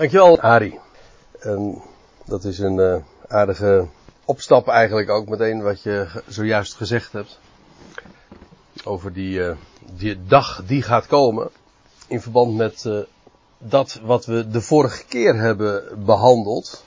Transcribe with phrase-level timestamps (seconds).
[0.00, 0.78] Dankjewel, Ari.
[1.40, 1.82] En
[2.24, 2.96] dat is een uh,
[3.28, 3.86] aardige
[4.24, 7.38] opstap eigenlijk ook meteen wat je zojuist gezegd hebt.
[8.84, 9.50] Over die, uh,
[9.96, 11.50] die dag die gaat komen.
[12.06, 12.98] In verband met uh,
[13.58, 16.84] dat wat we de vorige keer hebben behandeld.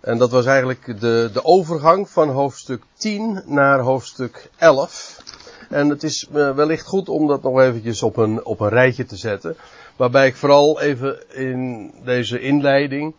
[0.00, 5.22] En dat was eigenlijk de, de overgang van hoofdstuk 10 naar hoofdstuk 11.
[5.68, 9.16] En het is wellicht goed om dat nog eventjes op een, op een rijtje te
[9.16, 9.56] zetten.
[9.98, 13.14] Waarbij ik vooral even in deze inleiding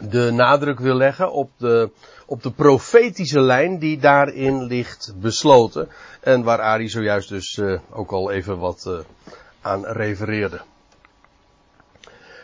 [0.00, 1.90] de nadruk wil leggen op de,
[2.26, 5.88] op de profetische lijn die daarin ligt besloten.
[6.20, 8.98] En waar Ari zojuist dus uh, ook al even wat uh,
[9.60, 10.60] aan refereerde.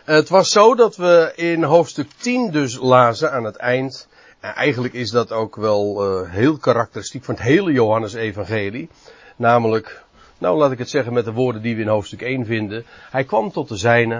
[0.04, 4.08] Het was zo dat we in hoofdstuk 10 dus lazen aan het eind.
[4.40, 8.88] En eigenlijk is dat ook wel uh, heel karakteristiek van het hele Johannes-evangelie.
[9.36, 10.01] Namelijk
[10.42, 12.84] nou, laat ik het zeggen met de woorden die we in hoofdstuk 1 vinden.
[13.10, 14.14] Hij kwam tot de zijne,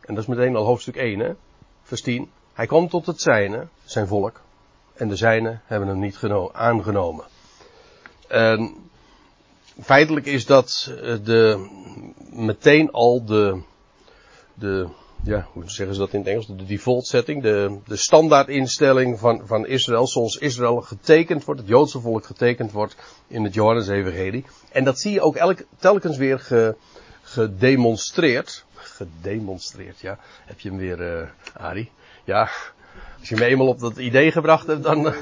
[0.00, 1.32] en dat is meteen al hoofdstuk 1, hè,
[1.82, 2.30] vers 10.
[2.52, 4.40] Hij kwam tot het zijne, zijn volk,
[4.94, 6.20] en de zijne hebben hem niet
[6.52, 7.24] aangenomen.
[8.28, 8.74] En
[9.80, 11.68] feitelijk is dat eh, de,
[12.30, 13.60] meteen al de,
[14.54, 14.88] de
[15.22, 16.46] ja, hoe zeggen ze dat in het Engels?
[16.46, 22.00] De default setting, de, de standaardinstelling van, van Israël, zoals Israël getekend wordt, het Joodse
[22.00, 24.44] volk getekend wordt in het Johannes-evangelie.
[24.72, 26.74] En dat zie je ook elk, telkens weer ge,
[27.22, 28.64] gedemonstreerd.
[28.74, 30.18] Gedemonstreerd, ja.
[30.44, 31.90] Heb je hem weer, uh, Ari?
[32.24, 32.50] Ja.
[33.18, 35.14] Als je me eenmaal op dat idee gebracht hebt, dan,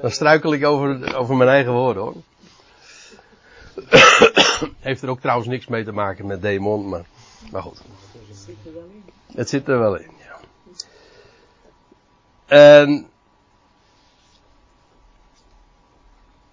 [0.00, 2.14] dan struikel ik over, over mijn eigen woorden hoor.
[4.80, 7.04] Heeft er ook trouwens niks mee te maken met demon, maar,
[7.50, 7.82] maar goed.
[9.34, 10.38] Het zit er wel in, ja.
[12.46, 13.08] En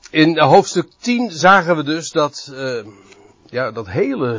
[0.09, 2.85] in hoofdstuk 10 zagen we dus dat, uh,
[3.45, 4.37] ja, dat hele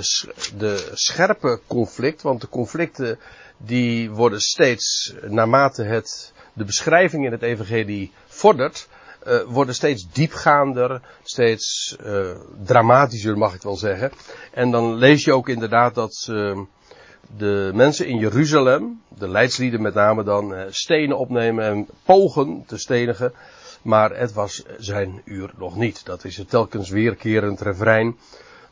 [0.56, 3.18] de scherpe conflict, want de conflicten
[3.56, 8.88] die worden steeds, naarmate het, de beschrijving in het evangelie vordert,
[9.26, 12.30] uh, worden steeds diepgaander, steeds uh,
[12.64, 14.12] dramatischer mag ik wel zeggen.
[14.50, 16.28] En dan lees je ook inderdaad dat
[17.36, 22.78] de mensen in Jeruzalem, de leidslieden met name dan, eh, stenen opnemen en pogen te
[22.78, 23.32] stenigen.
[23.82, 26.04] Maar het was zijn uur nog niet.
[26.04, 28.16] Dat is het telkens weerkerend refrein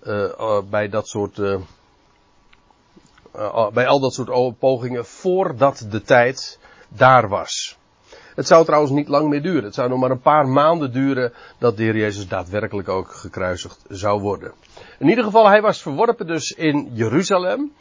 [0.03, 1.37] uh, bij dat soort,
[3.73, 7.79] bij al dat soort pogingen voordat de tijd daar was.
[8.35, 9.65] Het zou trouwens niet lang meer duren.
[9.65, 13.85] Het zou nog maar een paar maanden duren dat de Heer Jezus daadwerkelijk ook gekruisigd
[13.89, 14.53] zou worden.
[14.99, 17.73] In ieder geval, hij was verworpen dus in Jeruzalem.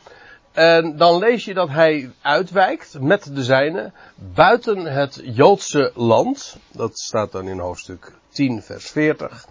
[0.51, 6.57] En dan lees je dat hij uitwijkt met de zijne buiten het Joodse land.
[6.71, 9.45] Dat staat dan in hoofdstuk 10, vers 40.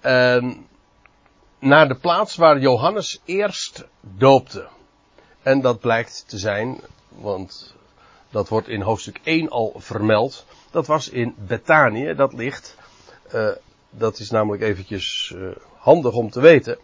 [0.00, 0.66] En
[1.58, 4.68] naar de plaats waar Johannes eerst doopte.
[5.42, 7.74] En dat blijkt te zijn, want
[8.30, 10.44] dat wordt in hoofdstuk 1 al vermeld.
[10.70, 12.76] Dat was in Betanië, dat ligt,
[13.34, 13.50] uh,
[13.90, 16.78] dat is namelijk eventjes uh, handig om te weten.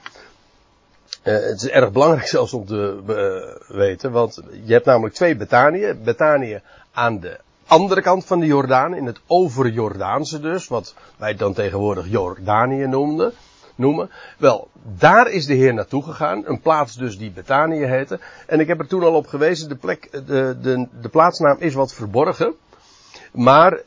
[1.24, 5.36] Uh, het is erg belangrijk zelfs om te uh, weten, want je hebt namelijk twee
[5.36, 5.94] Betanië.
[6.04, 6.60] Betanië
[6.92, 12.08] aan de andere kant van de Jordaan, in het overjordaanse dus, wat wij dan tegenwoordig
[12.08, 13.32] Jordanië noemden,
[13.74, 14.10] noemen.
[14.38, 14.68] Wel,
[14.98, 18.18] daar is de Heer naartoe gegaan, een plaats dus die Betanië heette.
[18.46, 21.74] En ik heb er toen al op gewezen, de, plek, de, de, de plaatsnaam is
[21.74, 22.54] wat verborgen.
[23.32, 23.80] Maar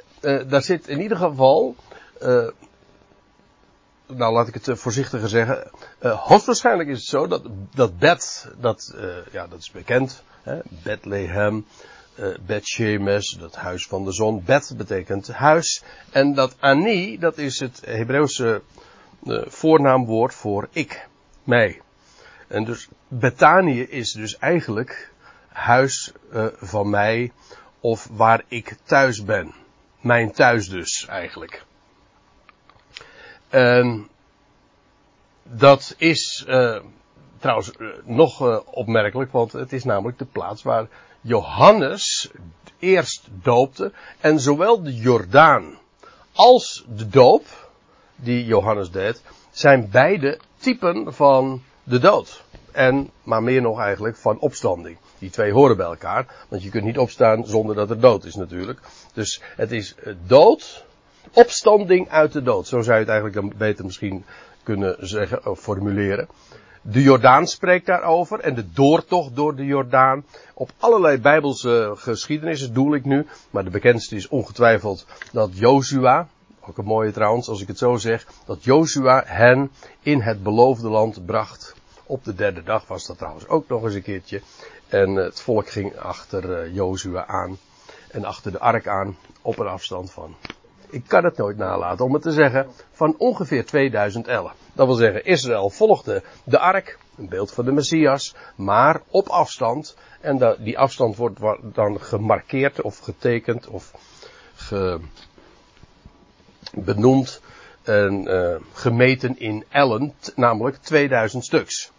[0.48, 1.76] daar zit in ieder geval
[4.08, 5.72] nou laat ik het eh, voorzichtiger zeggen.
[6.02, 10.24] Uh, hoogstwaarschijnlijk is het zo dat, dat Bet, dat, uh, ja, dat is bekend.
[10.42, 11.66] Hè, Bethlehem,
[12.20, 14.44] uh, Bet Shemes, dat huis van de zon.
[14.44, 15.84] Bet betekent huis.
[16.12, 18.62] En dat Ani, dat is het Hebreeuwse
[19.48, 21.08] voornaamwoord voor ik,
[21.44, 21.82] mij.
[22.48, 25.12] En dus Betanië is dus eigenlijk
[25.48, 26.12] huis
[26.60, 27.32] van mij
[27.80, 29.54] of waar ik thuis ben.
[30.02, 31.66] Mijn thuis dus eigenlijk.
[33.50, 34.08] En
[35.44, 36.80] dat is uh,
[37.40, 40.88] trouwens uh, nog uh, opmerkelijk, want het is namelijk de plaats waar
[41.22, 42.32] Johannes
[42.80, 43.92] eerst doopte.
[44.20, 45.78] En zowel de Jordaan
[46.34, 47.72] als de doop,
[48.16, 49.22] die Johannes deed,
[49.52, 52.44] zijn beide typen van de dood.
[52.72, 54.98] En, maar meer nog eigenlijk, van opstanding.
[55.20, 58.36] Die twee horen bij elkaar, want je kunt niet opstaan zonder dat er dood is
[58.36, 58.80] natuurlijk.
[59.14, 59.96] Dus het is
[60.26, 60.86] dood
[61.38, 62.68] Opstanding uit de dood.
[62.68, 64.26] Zo zou je het eigenlijk beter misschien
[64.64, 66.28] kunnen zeggen of formuleren.
[66.82, 70.26] De Jordaan spreekt daarover en de doortocht door de Jordaan.
[70.54, 73.26] Op allerlei bijbelse geschiedenissen doel ik nu.
[73.50, 76.28] Maar de bekendste is ongetwijfeld dat Jozua,
[76.62, 80.90] ook een mooie trouwens als ik het zo zeg, dat Jozua hen in het beloofde
[80.90, 81.76] land bracht
[82.06, 84.42] Op de derde dag was dat trouwens ook nog eens een keertje.
[84.88, 87.58] En het volk ging achter uh, Jozua aan.
[88.12, 89.18] En achter de ark aan.
[89.42, 90.36] Op een afstand van.
[90.90, 92.68] Ik kan het nooit nalaten om het te zeggen.
[92.92, 94.52] Van ongeveer 2000 ellen.
[94.74, 96.98] Dat wil zeggen, Israël volgde de ark.
[97.18, 98.36] Een beeld van de Messias.
[98.56, 99.96] Maar op afstand.
[100.22, 103.92] En die afstand wordt dan gemarkeerd of getekend of
[106.74, 107.42] benoemd
[107.84, 111.92] en uh, gemeten in ellen, namelijk 2000 stuks.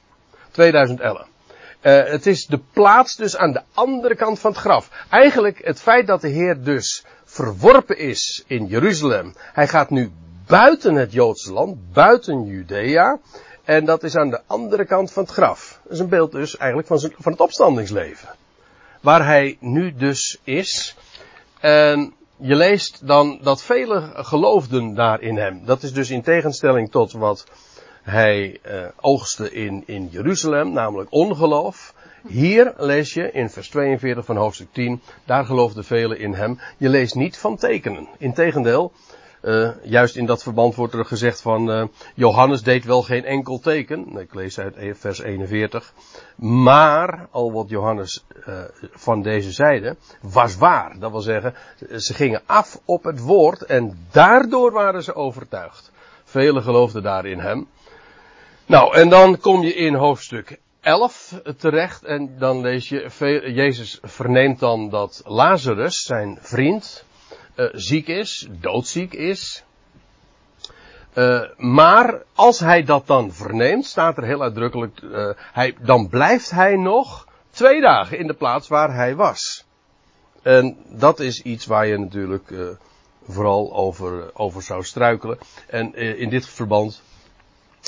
[0.51, 1.27] 2000 ellen.
[1.83, 4.91] Uh, het is de plaats dus aan de andere kant van het graf.
[5.11, 9.35] Eigenlijk het feit dat de Heer dus verworpen is in Jeruzalem.
[9.37, 10.11] Hij gaat nu
[10.47, 13.19] buiten het Joodse land, buiten Judea.
[13.65, 15.81] En dat is aan de andere kant van het graf.
[15.83, 18.29] Dat is een beeld dus eigenlijk van, zijn, van het opstandingsleven.
[19.01, 20.97] Waar hij nu dus is.
[21.61, 25.65] En je leest dan dat vele geloofden daar in hem.
[25.65, 27.45] Dat is dus in tegenstelling tot wat
[28.03, 31.95] hij uh, oogste in, in Jeruzalem, namelijk ongeloof.
[32.27, 36.59] Hier lees je in vers 42 van hoofdstuk 10, daar geloofden velen in hem.
[36.77, 38.09] Je leest niet van tekenen.
[38.19, 38.93] Integendeel,
[39.43, 41.85] uh, juist in dat verband wordt er gezegd van uh,
[42.15, 44.19] Johannes deed wel geen enkel teken.
[44.19, 45.93] Ik lees uit vers 41.
[46.37, 48.61] Maar al wat Johannes uh,
[48.93, 50.99] van deze zijde was waar.
[50.99, 51.55] Dat wil zeggen,
[51.97, 55.93] ze gingen af op het woord en daardoor waren ze overtuigd.
[56.25, 57.69] Velen geloofden daar in hem.
[58.67, 63.11] Nou, en dan kom je in hoofdstuk 11 terecht en dan lees je,
[63.53, 67.05] Jezus verneemt dan dat Lazarus, zijn vriend,
[67.57, 69.65] uh, ziek is, doodziek is.
[71.15, 76.51] Uh, maar als hij dat dan verneemt, staat er heel uitdrukkelijk, uh, hij, dan blijft
[76.51, 79.65] hij nog twee dagen in de plaats waar hij was.
[80.43, 82.53] En dat is iets waar je natuurlijk
[83.29, 85.39] vooral over, over zou struikelen.
[85.67, 87.03] En in dit verband,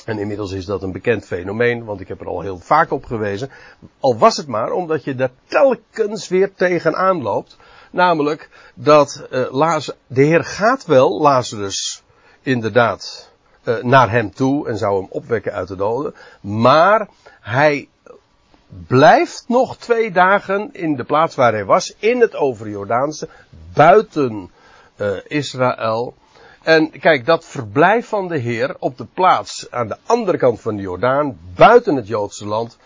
[0.04, 3.04] en inmiddels is dat een bekend fenomeen, want ik heb er al heel vaak op
[3.04, 3.50] gewezen.
[4.00, 7.56] Al was het maar omdat je daar telkens weer tegenaan loopt.
[7.90, 12.02] Namelijk dat uh, de Heer gaat wel Lazarus
[12.42, 13.30] inderdaad
[13.64, 16.14] uh, naar hem toe en zou hem opwekken uit de doden.
[16.40, 17.08] Maar
[17.40, 17.88] hij
[18.86, 23.28] blijft nog twee dagen in de plaats waar hij was, in het overjordaanse,
[23.72, 24.50] buiten
[24.96, 26.14] uh, Israël.
[26.62, 30.76] En kijk, dat verblijf van de Heer op de plaats aan de andere kant van
[30.76, 32.78] de Jordaan, buiten het Joodse land,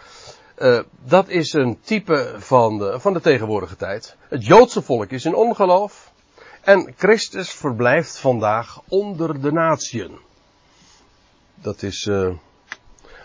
[0.59, 4.17] uh, dat is een type van de, van de tegenwoordige tijd.
[4.29, 6.12] Het Joodse volk is in ongeloof.
[6.61, 10.19] En Christus verblijft vandaag onder de natieën.
[11.55, 12.29] Dat is, uh,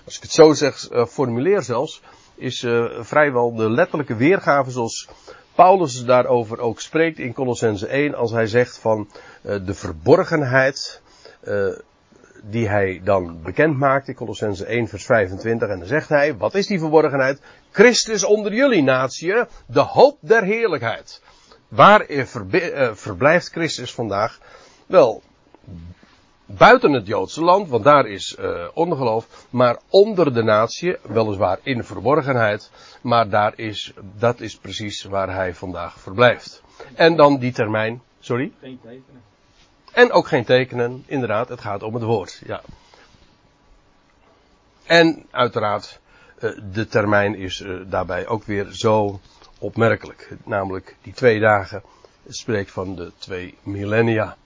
[0.06, 2.02] als ik het zo zeg, uh, formuleer zelfs,
[2.36, 2.60] is
[3.00, 5.08] vrijwel de letterlijke weergave zoals
[5.60, 9.10] Paulus daarover ook spreekt in Colossense 1 als hij zegt van
[9.42, 11.02] de verborgenheid
[12.44, 15.70] die hij dan bekend maakt in Colossense 1 vers 25.
[15.70, 17.42] En dan zegt hij, wat is die verborgenheid?
[17.72, 19.34] Christus onder jullie natie,
[19.66, 21.22] de hoop der heerlijkheid.
[21.68, 22.24] Waar uh,
[22.94, 24.40] verblijft Christus vandaag?
[24.86, 25.22] Wel,
[26.58, 31.84] buiten het Joodse land, want daar is uh, ongeloof, maar onder de natie, weliswaar in
[31.84, 36.64] verborgenheid, maar daar is, dat is precies waar hij vandaag verblijft.
[36.94, 38.52] En dan die termijn, sorry?
[38.60, 39.22] Geen tekenen.
[39.92, 42.62] En ook geen tekenen, inderdaad, het gaat om het woord, ja.
[44.86, 46.00] En uiteraard,
[46.40, 49.20] eh, de termijn is eh, daarbij ook weer zo
[49.60, 50.30] opmerkelijk.
[50.46, 51.84] Namelijk, die twee dagen
[52.28, 54.38] spreekt van de twee millennia.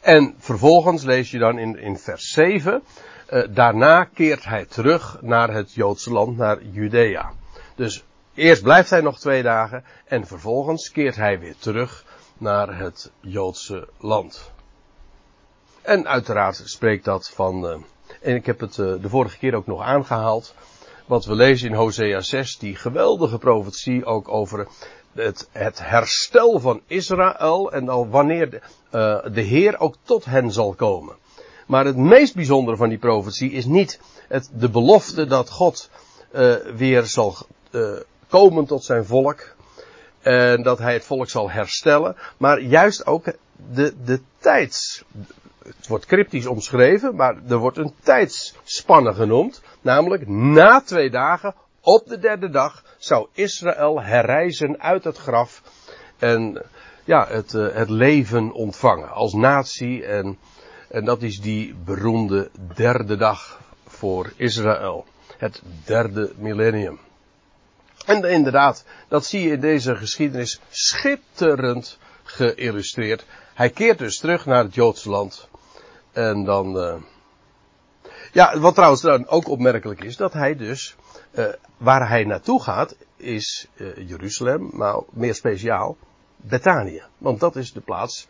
[0.00, 2.82] En vervolgens lees je dan in, in vers 7,
[3.30, 7.32] uh, eh, daarna keert hij terug naar het Joodse land, naar Judea.
[7.74, 8.04] Dus
[8.34, 12.04] eerst blijft hij nog twee dagen en vervolgens keert hij weer terug
[12.38, 14.50] naar het Joodse land.
[15.82, 17.76] En uiteraard spreekt dat van, uh,
[18.20, 20.54] en ik heb het uh, de vorige keer ook nog aangehaald,
[21.06, 24.66] wat we lezen in Hosea 6, die geweldige profetie ook over
[25.14, 28.60] het, het herstel van Israël en al wanneer de,
[28.92, 31.14] uh, de Heer ook tot hen zal komen.
[31.66, 35.90] Maar het meest bijzondere van die profetie is niet het, de belofte dat God
[36.76, 37.36] weer zal
[38.28, 39.54] komen tot zijn volk,
[40.20, 42.16] en dat hij het volk zal herstellen.
[42.36, 43.24] Maar juist ook
[43.72, 45.04] de, de tijds.
[45.64, 49.62] Het wordt cryptisch omschreven, maar er wordt een tijdsspanne genoemd.
[49.80, 55.62] Namelijk na twee dagen, op de derde dag, zou Israël herrijzen uit het graf.
[56.18, 56.62] En
[57.04, 60.04] ja, het, eh, het leven ontvangen als natie.
[60.04, 60.38] En,
[60.88, 65.04] en dat is die beroemde derde dag voor Israël.
[65.36, 66.98] Het derde millennium.
[68.06, 73.24] En inderdaad, dat zie je in deze geschiedenis schitterend geïllustreerd.
[73.54, 75.48] Hij keert dus terug naar het Joodse land.
[76.12, 76.94] En dan, uh,
[78.32, 80.96] Ja, wat trouwens dan ook opmerkelijk is, dat hij dus,
[81.30, 81.46] uh,
[81.76, 85.96] waar hij naartoe gaat, is uh, Jeruzalem, maar meer speciaal
[86.36, 87.02] Bethanië.
[87.18, 88.28] Want dat is de plaats,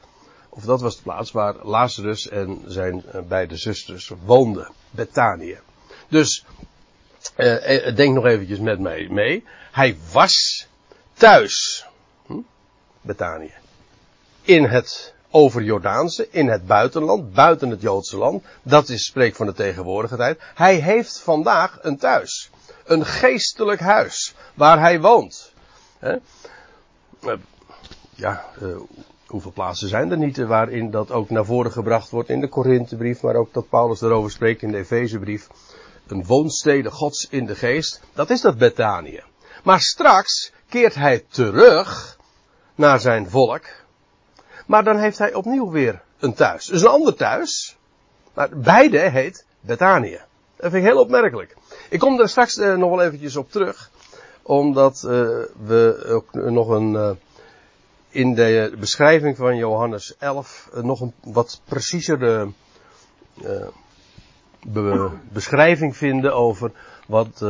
[0.48, 4.72] of dat was de plaats waar Lazarus en zijn uh, beide zusters woonden.
[4.90, 5.58] Bethanië.
[6.08, 6.44] Dus,
[7.94, 9.44] denk nog eventjes met mij mee.
[9.72, 10.66] Hij was
[11.12, 11.86] thuis.
[12.26, 12.40] Hm?
[13.00, 13.54] Bethanië.
[14.42, 18.44] In het over Jordaanse, in het buitenland, buiten het Joodse land.
[18.62, 20.40] Dat is spreek van de tegenwoordige tijd.
[20.54, 22.50] Hij heeft vandaag een thuis.
[22.84, 24.34] Een geestelijk huis.
[24.54, 25.52] Waar hij woont.
[25.98, 26.14] Eh,
[28.14, 28.76] ja, uh,
[29.26, 33.22] hoeveel plaatsen zijn er niet waarin dat ook naar voren gebracht wordt in de Korinthebrief,
[33.22, 35.48] maar ook dat Paulus erover spreekt in de Efezebrief.
[36.06, 38.00] Een woonstede gods in de geest.
[38.14, 39.22] Dat is dat Bethanië.
[39.64, 42.18] Maar straks keert hij terug
[42.74, 43.64] naar zijn volk
[44.70, 46.66] maar dan heeft hij opnieuw weer een thuis.
[46.66, 47.76] Dus een ander thuis.
[48.34, 50.20] Maar beide heet Bethanië.
[50.56, 51.56] Dat vind ik heel opmerkelijk.
[51.88, 53.90] Ik kom daar straks uh, nog wel eventjes op terug.
[54.42, 55.10] Omdat uh,
[55.66, 56.92] we ook nog een.
[56.92, 57.10] Uh,
[58.08, 62.48] in de beschrijving van Johannes 11 nog een wat preciezere
[64.66, 66.72] be beschrijving vinden over
[67.06, 67.44] wat,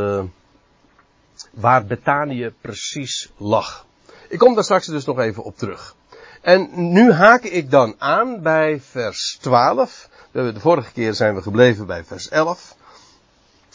[1.50, 3.86] waar Bethanië precies lag.
[4.28, 5.94] Ik kom daar straks dus nog even op terug.
[6.40, 10.08] En nu haak ik dan aan bij vers 12.
[10.32, 12.76] De vorige keer zijn we gebleven bij vers 11.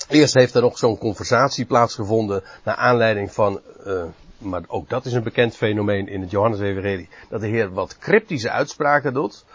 [0.09, 4.03] Eerst heeft er nog zo'n conversatie plaatsgevonden naar aanleiding van, uh,
[4.37, 8.49] maar ook dat is een bekend fenomeen in het Johannes-evangelie, dat de Heer wat cryptische
[8.49, 9.45] uitspraken doet.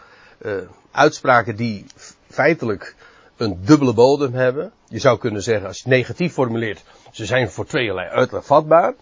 [0.42, 0.54] Uh,
[0.90, 1.86] uitspraken die
[2.28, 2.94] feitelijk
[3.36, 4.72] een dubbele bodem hebben.
[4.88, 8.94] Je zou kunnen zeggen, als je het negatief formuleert, ze zijn voor tweeërlei uitleg vatbaar.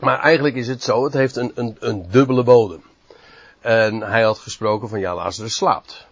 [0.00, 2.82] Maar eigenlijk is het zo, het heeft een, een, een dubbele bodem.
[3.60, 6.06] En hij had gesproken van ja, Lazarus slaapt.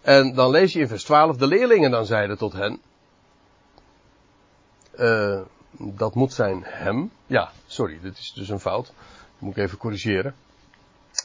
[0.00, 2.80] En dan lees je in vers 12, de leerlingen dan zeiden tot hen,
[4.98, 5.40] uh,
[5.72, 7.12] dat moet zijn hem.
[7.26, 8.92] Ja, sorry, dit is dus een fout.
[9.38, 10.34] Moet ik even corrigeren.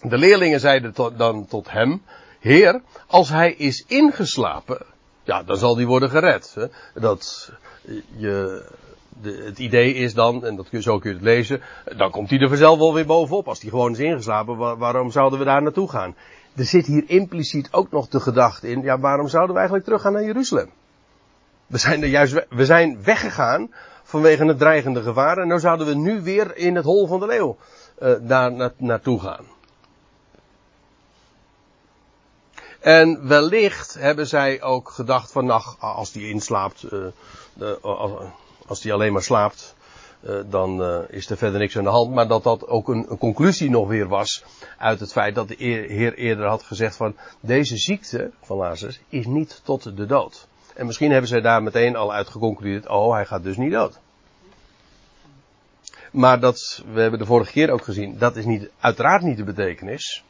[0.01, 2.01] De leerlingen zeiden dan tot hem,
[2.39, 4.85] Heer, als hij is ingeslapen,
[5.23, 6.55] ja, dan zal die worden gered.
[6.55, 6.67] Hè?
[6.93, 7.51] Dat
[8.15, 8.65] je
[9.21, 11.61] het idee is dan, en dat zo kun je het lezen,
[11.97, 13.47] dan komt hij er vanzelf wel weer bovenop.
[13.47, 16.15] Als hij gewoon is ingeslapen, waarom zouden we daar naartoe gaan?
[16.55, 20.13] Er zit hier impliciet ook nog de gedachte in, ja, waarom zouden we eigenlijk teruggaan
[20.13, 20.69] naar Jeruzalem?
[21.67, 23.71] We zijn er juist, we zijn weggegaan
[24.03, 27.25] vanwege het dreigende gevaar en nu zouden we nu weer in het hol van de
[27.25, 27.57] leeuw
[27.99, 29.45] uh, daar na, naartoe gaan.
[32.79, 37.05] En wellicht hebben zij ook gedacht van, nou, als die inslaapt, uh,
[37.53, 37.79] de,
[38.65, 39.75] als die alleen maar slaapt,
[40.21, 42.13] uh, dan uh, is er verder niks aan de hand.
[42.13, 44.43] Maar dat dat ook een, een, conclusie nog weer was
[44.77, 49.25] uit het feit dat de Heer eerder had gezegd van deze ziekte van Lazarus is
[49.25, 50.47] niet tot de dood.
[50.75, 53.99] En misschien hebben zij daar meteen al uit geconcludeerd, oh hij gaat dus niet dood.
[56.11, 59.43] Maar dat, we hebben de vorige keer ook gezien, dat is niet, uiteraard niet de
[59.43, 60.23] betekenis.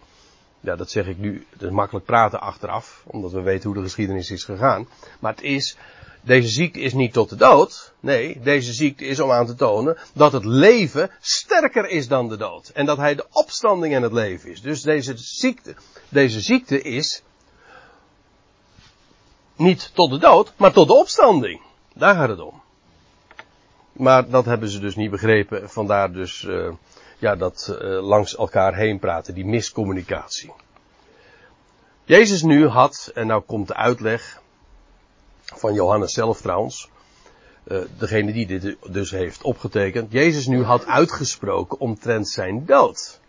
[0.60, 3.84] Ja, dat zeg ik nu, dat is makkelijk praten achteraf, omdat we weten hoe de
[3.84, 4.88] geschiedenis is gegaan.
[5.20, 5.78] Maar het is
[6.26, 7.94] deze ziekte is niet tot de dood.
[8.00, 12.38] Nee, deze ziekte is om aan te tonen dat het leven sterker is dan de
[12.38, 12.70] dood.
[12.70, 14.62] En dat hij de opstanding en het leven is.
[14.62, 15.76] Dus deze ziekte,
[16.10, 17.24] deze ziekte is
[19.56, 21.62] niet tot de dood, maar tot de opstanding.
[21.94, 22.62] Daar gaat het om.
[23.92, 25.70] Maar dat hebben ze dus niet begrepen.
[25.70, 26.74] Vandaar dus uh,
[27.18, 30.54] ja, dat uh, langs elkaar heen praten, die miscommunicatie.
[32.04, 34.42] Jezus nu had, en nou komt de uitleg,
[35.46, 36.90] van Johannes zelf trouwens.
[37.68, 40.12] Uh, degene die dit dus heeft opgetekend.
[40.12, 43.20] Jezus nu had uitgesproken omtrent zijn dood.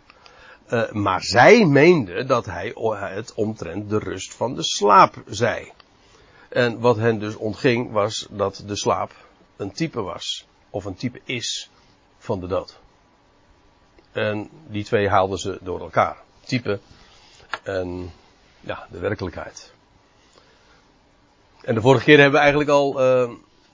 [0.69, 5.71] Uh, maar zij meende dat hij het omtrent de rust van de slaap zei.
[6.49, 9.11] En wat hen dus ontging was dat de slaap
[9.55, 10.47] een type was.
[10.69, 11.69] Of een type is
[12.17, 12.79] van de dood.
[14.11, 16.17] En die twee haalden ze door elkaar.
[16.45, 16.79] Type
[17.63, 18.11] en
[18.59, 19.71] ja, de werkelijkheid.
[21.67, 23.29] En de vorige keer hebben we eigenlijk al uh,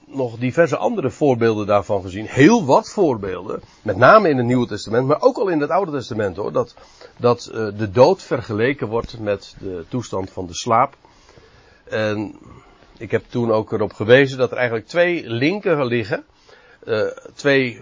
[0.06, 2.26] nog diverse andere voorbeelden daarvan gezien.
[2.26, 3.62] Heel wat voorbeelden.
[3.82, 6.52] Met name in het Nieuwe Testament, maar ook al in het Oude Testament hoor.
[6.52, 6.76] Dat,
[7.18, 10.96] dat uh, de dood vergeleken wordt met de toestand van de slaap.
[11.84, 12.36] En
[12.98, 16.24] ik heb toen ook erop gewezen dat er eigenlijk twee linken liggen.
[16.84, 17.02] Uh,
[17.34, 17.82] twee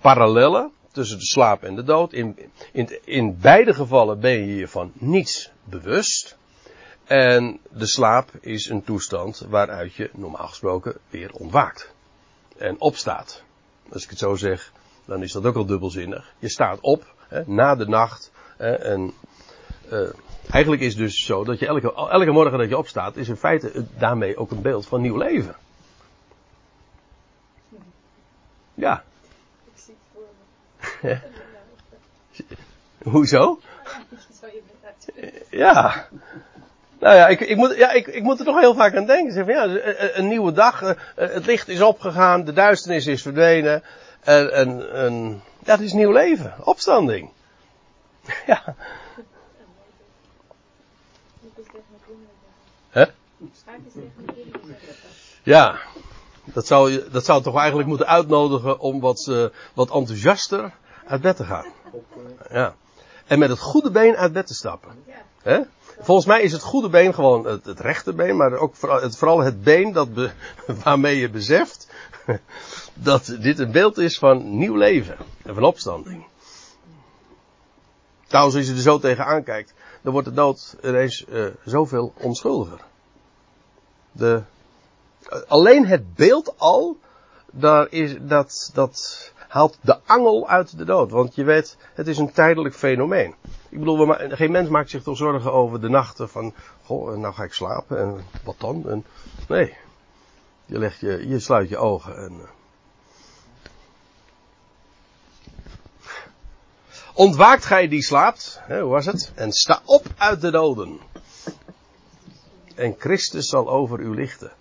[0.00, 2.12] parallellen tussen de slaap en de dood.
[2.12, 2.38] In,
[2.72, 6.38] in, in beide gevallen ben je je van niets bewust.
[7.10, 11.92] En de slaap is een toestand waaruit je normaal gesproken weer ontwaakt.
[12.56, 13.42] En opstaat.
[13.92, 14.72] Als ik het zo zeg,
[15.04, 16.32] dan is dat ook al dubbelzinnig.
[16.38, 19.12] Je staat op hè, na de nacht hè, en
[19.92, 20.08] uh,
[20.50, 23.36] Eigenlijk is het dus zo dat je elke, elke morgen dat je opstaat, is in
[23.36, 25.56] feite daarmee ook een beeld van nieuw leven.
[28.74, 29.04] Ja.
[29.64, 30.22] Ik zie het
[31.02, 31.20] voor
[33.02, 33.10] me.
[33.10, 33.60] Hoezo?
[35.50, 36.08] Ja.
[37.00, 39.32] Nou ja, ik, ik, moet, ja ik, ik moet er toch heel vaak aan denken.
[39.32, 43.22] Zeg van, ja, een, een nieuwe dag, eh, het licht is opgegaan, de duisternis is
[43.22, 43.82] verdwenen.
[44.20, 47.30] En, en, en ja, het is nieuw leven, opstanding.
[48.46, 48.74] Ja.
[52.90, 53.04] Hè?
[55.42, 55.78] Ja,
[56.44, 60.72] dat zou, dat zou toch eigenlijk moeten uitnodigen om wat, uh, wat enthousiaster
[61.06, 61.66] uit bed te gaan.
[62.50, 62.74] Ja.
[63.26, 65.04] En met het goede been uit bed te stappen.
[65.42, 65.60] Hè?
[66.02, 69.16] Volgens mij is het goede been gewoon het, het rechte been, maar ook vooral het,
[69.16, 70.08] vooral het been dat
[70.84, 71.88] waarmee je beseft
[72.94, 76.26] dat dit een beeld is van nieuw leven en van opstanding.
[78.26, 82.80] Trouwens, als je er zo tegenaan kijkt, dan wordt de dood ineens uh, zoveel onschuldiger.
[84.12, 84.42] De,
[85.48, 86.96] alleen het beeld al,
[87.52, 91.10] daar is, dat, dat haalt de angel uit de dood.
[91.10, 93.34] Want je weet, het is een tijdelijk fenomeen.
[93.70, 97.42] Ik bedoel, geen mens maakt zich toch zorgen over de nachten van, goh, nou ga
[97.42, 98.88] ik slapen en wat dan?
[98.88, 99.04] En,
[99.48, 99.76] nee,
[100.66, 102.32] je, legt je, je sluit je ogen en.
[102.32, 102.48] Uh,
[107.14, 109.32] Ontwaakt gij die slaapt, hè, hoe was het?
[109.34, 110.98] En sta op uit de doden.
[112.74, 114.52] En Christus zal over u lichten.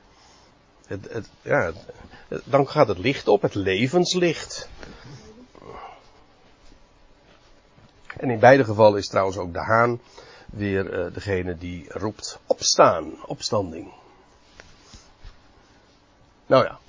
[0.85, 1.71] Het, het, ja,
[2.43, 4.69] dan gaat het licht op, het levenslicht.
[8.19, 9.99] En in beide gevallen is trouwens ook de haan
[10.45, 13.91] weer uh, degene die roept opstaan, opstanding.
[16.45, 16.79] Nou ja,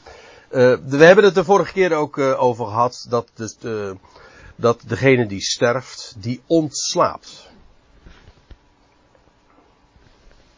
[0.50, 3.96] uh, we hebben het de vorige keer ook uh, over gehad dat, de,
[4.56, 7.48] dat degene die sterft, die ontslaapt.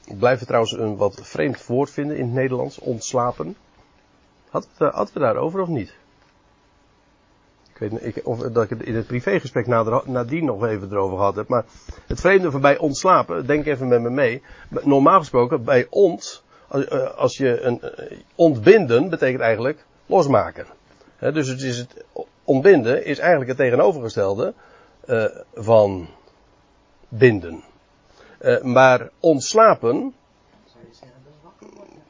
[0.05, 3.57] Ik blijf het trouwens een wat vreemd woord vinden in het Nederlands, ontslapen.
[4.51, 5.95] We, hadden we daarover of niet?
[7.83, 9.67] Weet niet, of dat ik het in het privégesprek
[10.07, 11.49] nadien nog even erover gehad heb.
[11.49, 11.65] Maar
[12.07, 14.43] het vreemde van bij ontslapen, denk even met me mee.
[14.69, 16.43] Normaal gesproken, bij ont,
[17.17, 17.81] als je een
[18.35, 20.67] ontbinden, betekent eigenlijk losmaken.
[21.19, 22.05] dus het is het
[22.45, 24.55] ontbinden is eigenlijk het tegenovergestelde
[25.07, 26.09] uh, van
[27.09, 27.63] binden.
[28.63, 30.15] Maar ontslapen.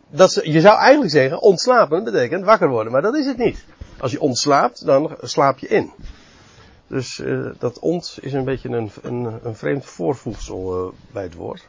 [0.09, 3.65] Dat, je zou eigenlijk zeggen, ontslapen betekent wakker worden, maar dat is het niet.
[4.03, 5.93] Als je ontslaapt, dan slaap je in.
[6.87, 11.35] Dus uh, dat ont is een beetje een, een, een vreemd voorvoegsel uh, bij het
[11.35, 11.69] woord.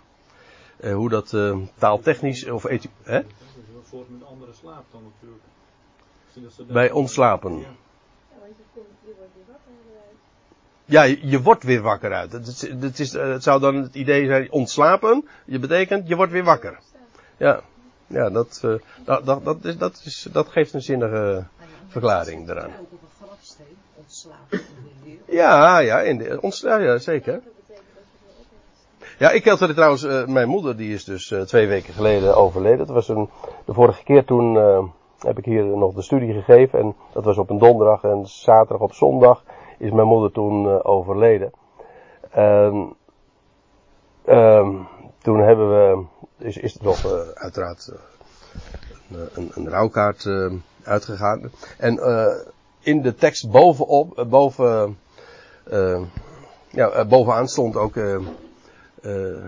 [0.79, 1.35] Uh, hoe dat
[1.77, 3.21] taaltechnisch of eti- hè?
[3.21, 5.43] Dat is een soort met andere slaap dan natuurlijk.
[6.73, 7.65] Bij ontslapen.
[10.85, 12.31] Ja, je wordt weer wakker uit.
[12.31, 16.31] Het, is, het, is, het zou dan het idee zijn, ontslapen, je betekent, je wordt
[16.31, 16.79] weer wakker.
[17.37, 17.61] Ja,
[18.13, 18.73] ja dat, uh,
[19.05, 21.43] dat, dat, dat, is, dat, is, dat geeft een zinnige
[21.87, 22.71] verklaring eraan.
[25.25, 27.41] Ja, ja, in de, ons, ja, ja, zeker.
[29.19, 32.35] Ja, ik had er trouwens, uh, mijn moeder die is dus uh, twee weken geleden
[32.35, 32.77] overleden.
[32.77, 33.29] Dat was een,
[33.65, 34.83] de vorige keer toen uh,
[35.19, 38.81] heb ik hier nog de studie gegeven en dat was op een donderdag en zaterdag
[38.81, 39.43] op zondag
[39.77, 41.51] is mijn moeder toen overleden.
[42.29, 42.95] En,
[44.25, 44.87] um,
[45.21, 46.03] toen hebben we,
[46.37, 47.99] is, is er nog uh, uiteraard uh,
[49.19, 50.27] een, een, een, rouwkaart
[50.83, 51.51] uitgegaan.
[51.77, 51.99] En
[52.79, 54.97] in de tekst bovenop, boven,
[56.69, 57.95] ja, bovenaan stond ook,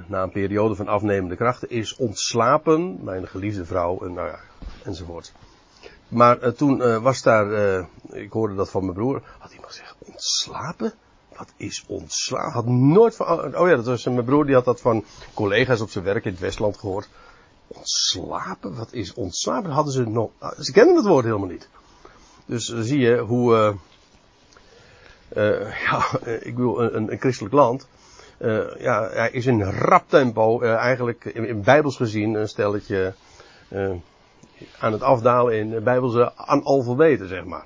[0.08, 4.39] na een periode van afnemende krachten, is ontslapen, mijn geliefde vrouw, en nou ja,
[4.84, 5.34] enzovoort.
[6.08, 7.80] Maar toen was daar,
[8.12, 10.93] ik hoorde dat van mijn broer, had iemand gezegd, ontslapen?
[11.38, 12.52] Wat is ontslapen?
[12.52, 15.89] Had nooit van, oh ja, dat was mijn broer, die had dat van collega's op
[15.89, 17.10] zijn werk in het Westland gehoord.
[17.67, 18.76] Ontslapen?
[18.76, 19.71] Wat is ontslapen?
[19.71, 21.69] Hadden ze nog, ah, ze kennen het woord helemaal niet.
[22.45, 23.76] Dus dan zie je hoe,
[25.86, 27.88] ja, ik bedoel, een, een christelijk land,
[28.80, 33.13] ja, is in rap tempo, eigenlijk in, in bijbels gezien, een stelletje,
[34.80, 37.65] aan het afdalen in bijbelse analfabeten, zeg maar.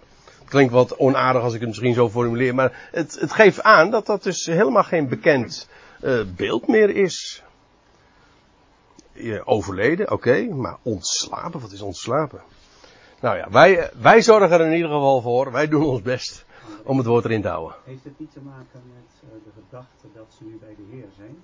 [0.50, 4.06] Klinkt wat onaardig als ik het misschien zo formuleer, maar het, het geeft aan dat
[4.06, 5.70] dat dus helemaal geen bekend
[6.02, 7.44] uh, beeld meer is.
[9.12, 12.42] Je overleden, oké, maar ontslapen, wat is ontslapen?
[13.22, 16.46] Nou ja, wij, wij zorgen er in ieder geval voor, wij doen ons best
[16.84, 17.76] om het woord erin te houden.
[17.84, 21.08] Heeft het niet te maken met uh, de gedachte dat ze nu bij de Heer
[21.18, 21.44] zijn?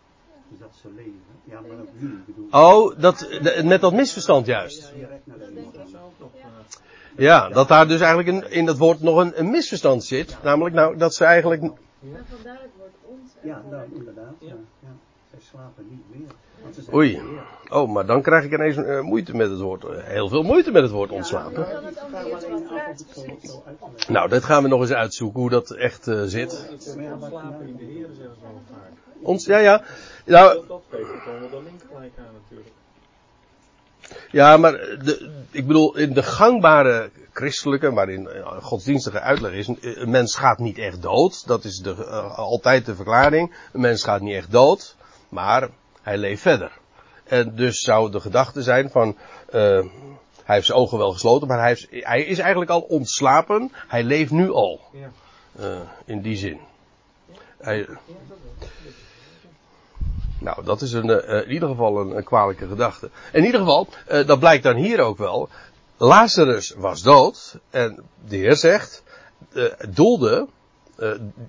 [0.50, 1.12] Dus dat ze leven.
[1.44, 2.48] Ja, maar ook nu, bedoel.
[2.52, 3.28] Oh, dat,
[3.64, 4.94] met dat misverstand juist.
[7.18, 10.38] Ja, dat daar dus eigenlijk een, in dat woord nog een, een misverstand zit.
[10.44, 11.62] Namelijk nou, dat ze eigenlijk...
[11.62, 11.70] Ja,
[12.30, 13.32] vandaar het woord ons.
[13.44, 14.34] Ja, nou, inderdaad.
[14.40, 14.56] Ja.
[15.38, 16.28] Zij slapen niet meer.
[16.62, 17.22] Want ze zijn Oei.
[17.70, 19.84] Oh, maar dan krijg ik ineens eh, moeite met het woord.
[19.84, 21.68] eh, heel veel moeite met het woord ontslapen.
[24.08, 26.70] Nou, dat gaan we nog eens uitzoeken hoe dat echt eh, zit.
[26.96, 28.92] Maar ja, maar- Slapen in de Heer zeggen ze wel vaak.
[29.22, 29.84] Ons, ja, ja.
[30.26, 32.70] Nou, Dat, link gelijk aan natuurlijk.
[34.32, 38.30] Ja, maar de, ik bedoel, in de gangbare christelijke, maar in
[38.62, 41.48] godsdienstige uitleg is, een mens gaat niet echt dood.
[41.48, 41.94] Dat is de,
[42.36, 43.56] altijd de verklaring.
[43.74, 44.96] Een mens gaat niet echt dood,
[45.36, 45.70] maar
[46.02, 46.72] hij leeft verder.
[47.24, 49.18] En dus zou de gedachte zijn van,
[49.50, 49.84] eh,
[50.44, 53.72] hij heeft zijn ogen wel gesloten, maar hij, heeft, hij is eigenlijk al ontslapen.
[53.88, 55.10] Hij leeft nu al, Ja.
[55.60, 56.60] eh, in die zin.
[57.58, 57.88] Hij,
[60.40, 63.10] nou, dat is een, eh, in ieder geval een, een kwalijke gedachte.
[63.32, 63.88] In ieder geval,
[64.26, 65.50] dat blijkt dan hier ook wel.
[65.98, 67.60] Lazarus was dood.
[67.70, 69.04] En de Heer zegt,
[69.90, 70.48] doelde,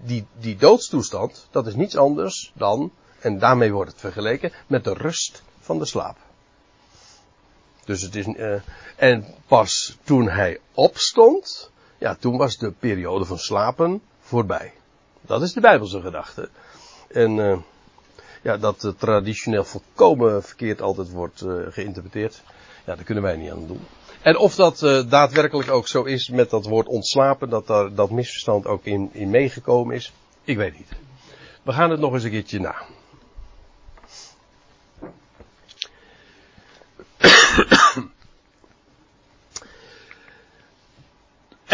[0.05, 2.93] die, die doodstoestand, dat is niets anders dan,
[3.27, 6.17] en daarmee wordt het vergeleken, met de rust van de slaap.
[7.85, 8.61] Dus het is, eh,
[8.97, 14.73] en pas toen hij opstond, ja, toen was de periode van slapen voorbij.
[15.21, 16.49] Dat is de Bijbelse gedachte.
[17.09, 17.59] En, eh,
[18.43, 22.43] ja, dat eh, traditioneel volkomen verkeerd altijd wordt geïnterpreteerd.
[22.85, 23.87] Ja, daar kunnen wij niet aan doen.
[24.23, 28.67] En of dat daadwerkelijk ook zo is met dat woord ontslapen, dat daar dat misverstand
[28.67, 30.13] ook in, in meegekomen is,
[30.45, 30.89] ik weet niet.
[31.63, 32.75] We gaan het nog eens een keertje na.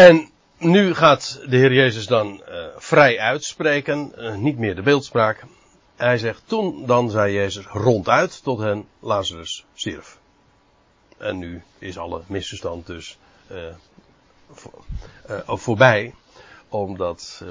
[0.02, 5.44] En nu gaat de Heer Jezus dan eh, vrij uitspreken, eh, niet meer de beeldspraak.
[5.96, 10.18] Hij zegt, toen dan zei Jezus ronduit tot hen, Lazarus stierf.
[11.16, 13.58] En nu is alle misverstand dus eh,
[15.46, 16.14] voorbij,
[16.68, 17.44] omdat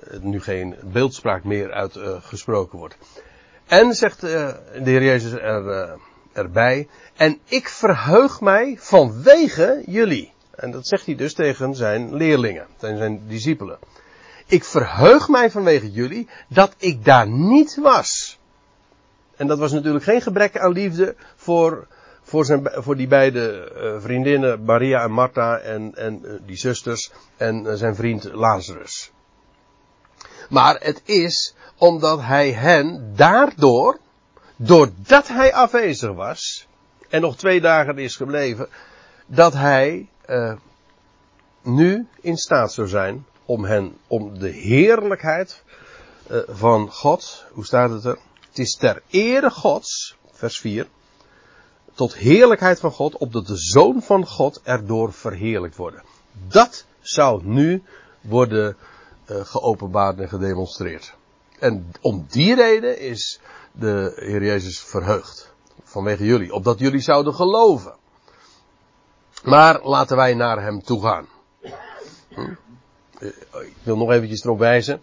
[0.00, 2.96] er nu geen beeldspraak meer uitgesproken wordt.
[3.66, 5.98] En zegt de Heer Jezus er,
[6.32, 10.32] erbij, en ik verheug mij vanwege jullie.
[10.60, 13.78] En dat zegt hij dus tegen zijn leerlingen, tegen zijn discipelen.
[14.46, 18.38] Ik verheug mij vanwege jullie dat ik daar niet was.
[19.36, 21.86] En dat was natuurlijk geen gebrek aan liefde voor,
[22.22, 27.10] voor, zijn, voor die beide eh, vriendinnen Maria en Martha en, en eh, die zusters
[27.36, 29.12] en eh, zijn vriend Lazarus.
[30.48, 33.98] Maar het is omdat hij hen daardoor,
[34.56, 36.66] doordat hij afwezig was
[37.08, 38.68] en nog twee dagen is gebleven,
[39.26, 40.52] dat hij eh,
[41.62, 45.62] nu in staat zou zijn om hen, om de heerlijkheid
[46.26, 48.18] eh, van God, hoe staat het er?
[48.48, 50.88] Het is ter ere Gods, vers 4,
[51.94, 56.02] tot heerlijkheid van God, opdat de Zoon van God erdoor verheerlijkt worden.
[56.48, 57.82] Dat zou nu
[58.20, 58.76] worden
[59.24, 61.14] eh, geopenbaard en gedemonstreerd.
[61.58, 63.40] En om die reden is
[63.72, 65.52] de Heer Jezus verheugd.
[65.82, 66.52] Vanwege jullie.
[66.52, 67.98] Opdat jullie zouden geloven.
[69.42, 71.28] Maar laten wij naar hem toe gaan.
[72.28, 72.40] Hm?
[73.18, 73.28] Eh,
[73.60, 75.02] Ik wil nog eventjes erop wijzen.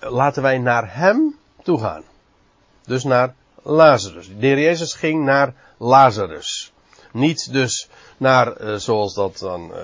[0.00, 2.04] Laten wij naar hem toe gaan.
[2.84, 4.30] Dus naar Lazarus.
[4.38, 6.72] De Jezus ging naar Lazarus.
[7.12, 9.82] Niet dus naar, eh, zoals dat dan eh,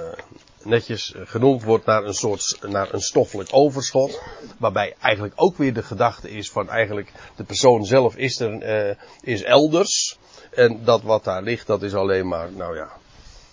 [0.62, 4.22] netjes genoemd wordt, naar een soort, naar een stoffelijk overschot.
[4.58, 9.42] Waarbij eigenlijk ook weer de gedachte is van eigenlijk de persoon zelf is er, is
[9.42, 10.18] elders.
[10.50, 12.88] En dat wat daar ligt, dat is alleen maar, nou ja,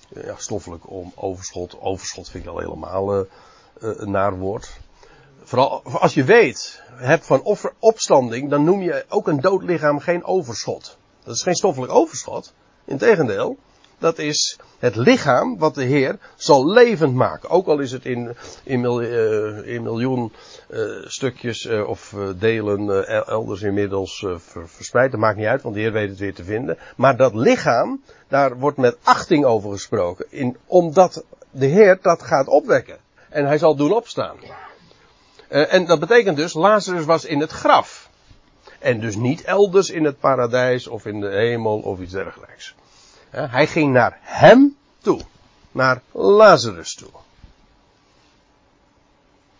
[0.08, 1.82] ja stoffelijk om overschot.
[1.82, 3.26] Overschot vind ik al helemaal eh, eh,
[3.80, 4.80] een naar woord.
[5.44, 10.00] Vooral als je weet, hebt van offer, opstanding, dan noem je ook een dood lichaam
[10.00, 10.98] geen overschot.
[11.24, 12.54] Dat is geen stoffelijk overschot.
[12.86, 13.58] Integendeel,
[14.00, 17.50] dat is het lichaam wat de Heer zal levend maken.
[17.50, 20.34] Ook al is het in, in, eh, in miljoen
[20.70, 25.12] eh, stukjes eh, of delen elders inmiddels ver- verspreid.
[25.12, 26.78] Dat maakt niet uit, want de Heer weet het weer te vinden.
[26.96, 30.26] Maar dat lichaam, daar wordt met achting over gesproken.
[30.30, 32.98] In, omdat de Heer dat gaat opwekken.
[33.30, 34.38] En hij zal doen opstaan.
[35.48, 38.10] En dat betekent dus, Lazarus was in het graf.
[38.80, 42.76] En dus niet elders in het paradijs of in de hemel of iets dergelijks.
[43.36, 45.22] Eh, hij ging naar hem toe.
[45.72, 47.10] Naar Lazarus toe.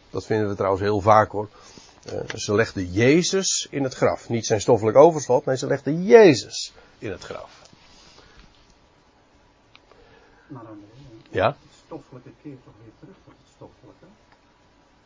[0.10, 1.50] Dat vinden we trouwens heel vaak hoor.
[2.06, 4.30] Eh, ze legden Jezus in het graf.
[4.30, 7.62] Niet zijn stoffelijk overschot, nee, ze legden Jezus in het graf.
[10.48, 11.48] Maar aan de Ja?
[11.48, 14.06] het stoffelijke keert toch weer terug tot het stoffelijke.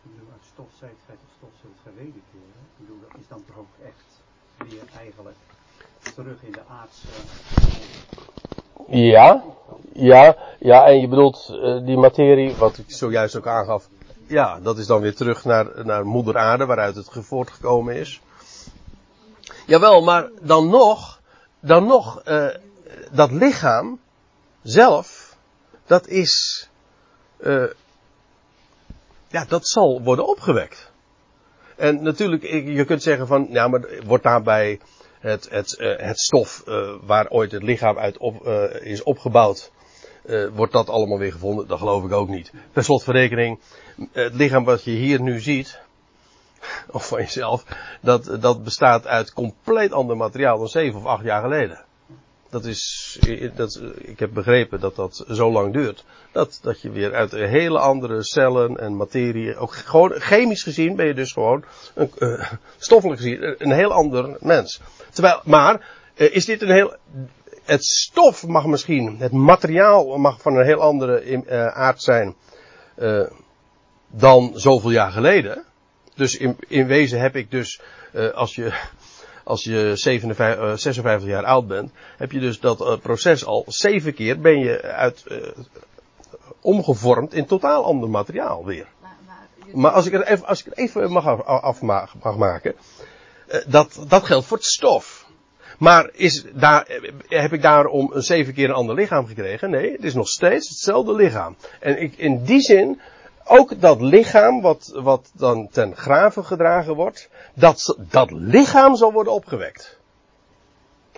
[0.03, 2.61] Ik bedoel, uit stof zijt gij tot stof zult gij wederkeren.
[2.71, 4.09] Ik bedoel, dat is dan toch ook echt
[4.69, 5.37] weer eigenlijk
[6.15, 7.07] terug in de aardse...
[8.87, 9.43] Ja,
[9.93, 13.89] ja, ja, en je bedoelt eh, die materie, wat ik zojuist ook aangaf.
[14.27, 18.21] Ja, dat is dan weer terug naar, naar moeder aarde, waaruit het voortgekomen is.
[19.65, 21.21] Jawel, maar dan nog,
[21.59, 22.47] dan nog, eh,
[23.11, 23.99] dat lichaam
[24.61, 25.37] zelf,
[25.85, 26.67] dat is,
[27.37, 27.63] eh,
[29.27, 30.91] ja, dat zal worden opgewekt.
[31.75, 34.79] En natuurlijk, je kunt zeggen van, ja, maar wordt daarbij
[35.19, 39.71] het, het, eh, het stof eh, waar ooit het lichaam uit op, eh, is opgebouwd,
[40.53, 41.67] wordt dat allemaal weer gevonden?
[41.67, 42.51] Dat geloof ik ook niet.
[42.71, 43.59] Per slot van rekening,
[44.11, 45.79] het lichaam wat je hier nu ziet,
[46.91, 47.63] of van jezelf,
[48.01, 51.85] dat, dat bestaat uit compleet ander materiaal dan zeven of acht jaar geleden.
[52.49, 53.17] Dat is,
[53.55, 56.05] dat, ik heb begrepen dat dat zo lang duurt.
[56.31, 61.05] Dat, dat je weer uit hele andere cellen en materie, ook gewoon chemisch gezien ben
[61.05, 61.63] je dus gewoon,
[61.95, 64.81] een, eh, stoffelijk gezien, een heel ander mens.
[65.11, 66.95] Terwijl, maar, eh, is dit een heel,
[67.63, 72.35] het stof mag misschien, het materiaal mag van een heel andere eh, aard zijn,
[74.11, 75.63] dan zoveel jaar geleden.
[76.15, 77.81] Dus in, in wezen heb ik dus,
[78.33, 78.73] als je,
[79.49, 83.63] als je 57, eh, 56 jaar oud bent, heb je dus dat eh, proces al
[83.67, 85.37] zeven keer ben je uit, eh,
[86.61, 88.87] omgevormd in totaal ander materiaal weer.
[89.01, 92.13] Maar, maar, je- Maar als ik het even, als ik even mag af, af mag,
[92.23, 92.75] mag maken,
[93.47, 95.27] eh, dat, dat geldt voor het stof.
[95.77, 99.69] Maar is daar, eh, heb ik daarom een zeven keer een ander lichaam gekregen?
[99.69, 101.55] Nee, het is nog steeds hetzelfde lichaam.
[101.79, 102.99] En ik, in die zin,
[103.49, 109.33] ook dat lichaam wat, wat dan ten graven gedragen wordt, dat, dat lichaam zal worden
[109.33, 109.97] opgewekt.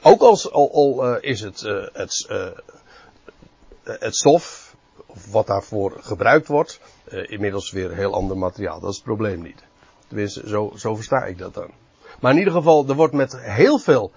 [0.02, 2.48] Ook als, al, al eh, is het, eh, het, eh,
[3.84, 8.80] het stof, of wat daarvoor gebruikt wordt, inmiddels weer heel ander materiaal.
[8.80, 9.63] Dat is het probleem niet.
[10.08, 11.70] Tenminste, zo, zo versta ik dat dan.
[12.20, 14.12] Maar in ieder geval, er wordt met heel veel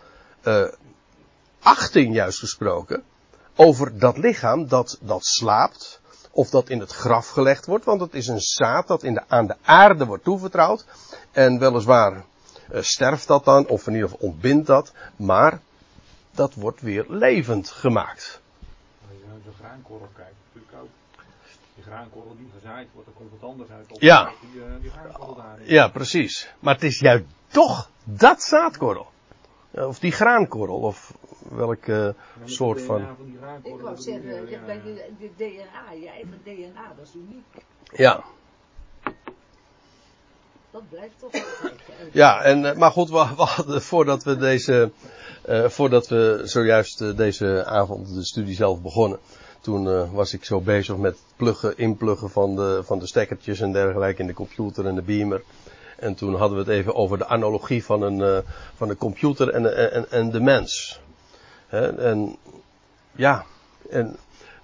[1.60, 3.02] achting juist gesproken
[3.56, 6.00] over dat lichaam dat, dat slaapt,
[6.34, 9.22] of dat in het graf gelegd wordt, want het is een zaad dat in de,
[9.28, 10.84] aan de aarde wordt toevertrouwd.
[11.32, 12.24] En weliswaar
[12.70, 15.60] eh, sterft dat dan, of in ieder geval ontbindt dat, maar
[16.30, 18.40] dat wordt weer levend gemaakt.
[19.00, 20.88] Als je naar graankorrel kijkt, natuurlijk ook.
[21.74, 23.92] Die graankorrel die gezaaid wordt, er komt wat anders uit.
[23.92, 24.32] Op Ja.
[24.52, 25.66] Die, eh, die graankorrel daarin.
[25.66, 26.48] Ja, precies.
[26.58, 29.12] Maar het is juist toch dat zaadkorrel.
[29.70, 31.12] Of die graankorrel, of
[31.48, 32.08] welk eh,
[32.44, 33.00] soort van.
[33.62, 37.14] Ik wou je, zeggen, je ja, bij de, de DNA, je eigen DNA, dat is
[37.14, 37.44] uniek.
[37.92, 38.24] Ja,
[40.70, 41.80] Dat blijft toch altijd.
[41.88, 44.90] eh, ja en, eh, maar goed, we, we hadden, voordat we deze,
[45.42, 49.18] eh, voordat we zojuist eh, deze avond de studie zelf begonnen,
[49.60, 53.72] toen eh, was ik zo bezig met pluggen, inpluggen van de, van de stekkertjes en
[53.72, 55.42] dergelijke in de computer en de beamer.
[55.98, 58.38] En toen hadden we het even over de analogie van een, eh,
[58.76, 61.00] van de computer en, en, en de mens.
[61.98, 62.36] En
[63.12, 63.44] ja,
[63.90, 64.16] en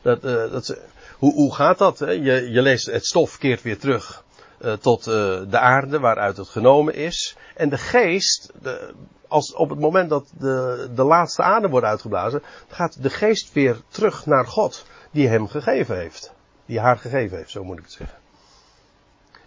[0.03, 0.79] dat, eh, dat,
[1.19, 1.99] hoe, hoe gaat dat?
[1.99, 4.25] Je, je leest het stof keert weer terug
[4.59, 7.37] eh, tot eh, de aarde waaruit het genomen is.
[7.55, 8.95] En de geest, de,
[9.29, 13.81] als op het moment dat de, de laatste adem wordt uitgeblazen, gaat de geest weer
[13.89, 16.33] terug naar God die hem gegeven heeft.
[16.67, 18.19] Die haar gegeven heeft, zo moet ik het zeggen.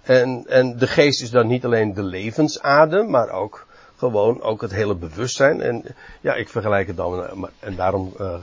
[0.01, 3.65] En, en de geest is dan niet alleen de levensadem, maar ook
[4.09, 5.61] gewoon ook het hele bewustzijn.
[5.61, 5.85] En
[6.21, 8.35] ja, ik vergelijk het dan, eh, en daarom eh,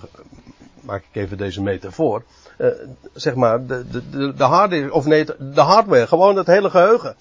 [0.80, 2.22] maak ik even deze metafoor.
[2.56, 2.68] Eh,
[3.12, 7.16] zeg maar, de, de, de, de hardware, of nee, de hardware, gewoon het hele geheugen.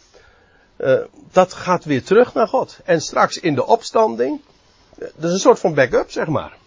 [0.76, 1.00] Eh,
[1.32, 2.80] dat gaat weer terug naar God.
[2.86, 4.42] En straks in de opstanding,
[4.98, 6.58] dat is een soort van backup, zeg maar.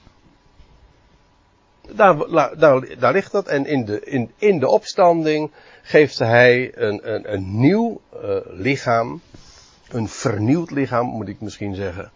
[1.92, 2.16] Daar,
[2.58, 3.46] daar, daar ligt dat.
[3.46, 5.50] En in de, in, in de opstanding
[5.82, 8.00] geeft hij een, een, een nieuw
[8.50, 9.20] lichaam.
[9.92, 12.10] Een vernieuwd lichaam, moet ik misschien zeggen.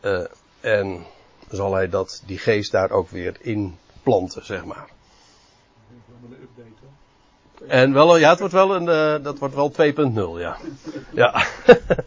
[0.00, 0.24] Eh,
[0.60, 1.04] en
[1.50, 4.88] zal hij dat, die geest daar ook weer in planten, zeg maar.
[6.24, 7.74] Een update.
[7.74, 10.56] En wel, ja, het wordt wel een, eh, dat wordt wel 2.0, ja.
[11.12, 11.46] Ja.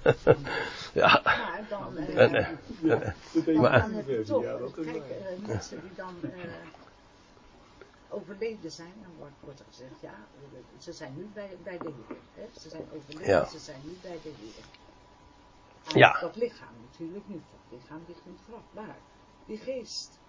[0.93, 1.21] ja.
[1.23, 2.59] Maar dan, eh, En, en,
[3.45, 4.43] dan maar- kan het toch,
[4.75, 5.03] kijk,
[5.45, 6.15] mensen die dan
[8.09, 10.13] overleden zijn, dan wordt, wordt er gezegd, ja,
[10.77, 12.17] ze zijn nu bij, bij de Heer.
[12.35, 12.59] Hè?
[12.59, 13.45] Ze zijn overleden, Ja.
[13.45, 14.63] ze zijn nu bij de Heer.
[15.93, 16.17] Ja.
[16.21, 18.21] Dat lichaam natuurlijk niet, dat lichaam ligt
[18.73, 18.95] maar
[19.45, 20.19] die geest,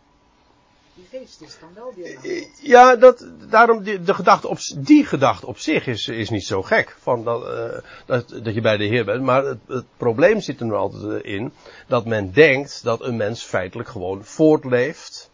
[0.95, 2.61] die geest is dan wel weer God.
[2.63, 6.63] Ja, dat, daarom, die, de gedachte op, die gedachte op zich is, is niet zo
[6.63, 6.97] gek.
[7.01, 9.23] Van dat, eh, dat, dat je bij de Heer bent.
[9.23, 11.53] Maar het, het probleem zit er nog altijd eh, in.
[11.87, 15.31] Dat men denkt dat een mens feitelijk gewoon voortleeft.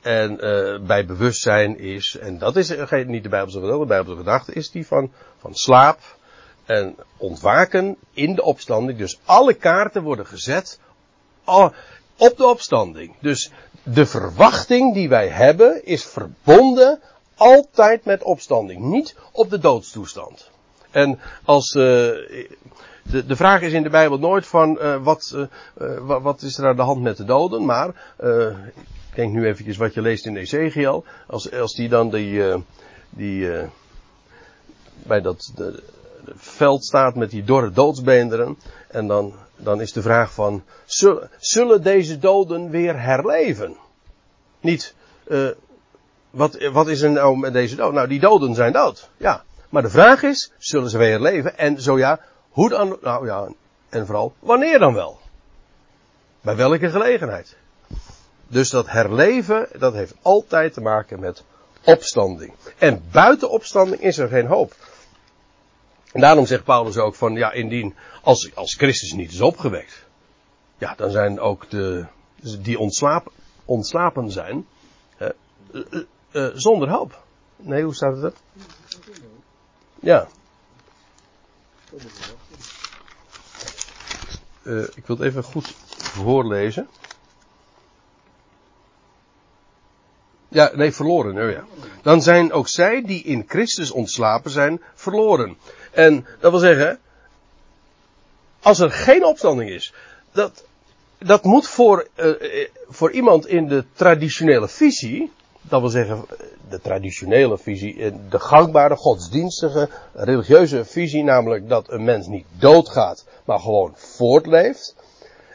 [0.00, 2.16] En eh, bij bewustzijn is.
[2.18, 3.80] En dat is geen- niet de Bijbelse gedachte.
[3.80, 5.98] De Bijbelse gedachte is die van, van slaap
[6.64, 8.98] en ontwaken in de opstanding.
[8.98, 10.78] Dus alle kaarten worden gezet
[11.44, 11.72] al-
[12.16, 13.14] op de opstanding.
[13.20, 13.50] Dus
[13.82, 17.00] de verwachting die wij hebben is verbonden
[17.34, 18.80] altijd met opstanding.
[18.80, 20.50] Niet op de doodstoestand.
[20.90, 21.82] En als, eh,
[23.02, 25.36] de, de vraag is in de Bijbel nooit van uh, wat,
[25.76, 27.88] uh, wat, is er aan de hand met de doden, maar
[29.10, 32.64] ik denk nu eventjes wat je leest in Ezekiel, als, als die dan die,
[33.10, 33.48] die
[35.02, 35.82] bij dat de
[36.34, 38.58] veld staat met die dorre doodsbeenderen
[38.88, 43.76] en dan, dan is de vraag van zullen, zullen deze doden weer herleven?
[44.60, 44.94] Niet
[46.32, 47.92] wat, wat is er nou met deze dood?
[47.92, 49.10] Nou, die doden zijn dood.
[49.16, 49.42] Ja.
[49.68, 51.58] Maar de vraag is, zullen ze weer leven?
[51.58, 52.98] En zo ja, hoe dan?
[53.02, 53.48] Nou ja,
[53.88, 55.18] en vooral, wanneer dan wel?
[56.40, 57.56] Bij welke gelegenheid?
[58.48, 61.42] Dus dat herleven, dat heeft altijd te maken met
[61.84, 62.52] opstanding.
[62.78, 64.74] En buiten opstanding is er geen hoop.
[66.12, 70.06] En daarom zegt Paulus ook van, ja, indien, als, als Christus niet is opgewekt,
[70.78, 72.06] ja, dan zijn ook de,
[72.58, 73.32] die ontslapen,
[73.64, 74.66] ontslapen zijn,
[75.18, 75.28] uh,
[76.32, 77.22] uh, zonder hoop.
[77.56, 78.32] Nee, hoe staat het er?
[80.00, 80.28] Ja.
[84.62, 86.88] Uh, ik wil het even goed voorlezen.
[90.52, 91.44] Ja, nee, verloren.
[91.44, 91.64] Oh ja.
[92.02, 95.56] Dan zijn ook zij die in Christus ontslapen zijn, verloren.
[95.90, 96.98] En dat wil zeggen,
[98.62, 99.94] als er geen opstanding is,
[100.32, 100.64] dat,
[101.18, 106.24] dat moet voor, uh, voor iemand in de traditionele visie, dat wil zeggen,
[106.68, 113.60] de traditionele visie, de gangbare godsdienstige religieuze visie, namelijk dat een mens niet doodgaat, maar
[113.60, 114.94] gewoon voortleeft,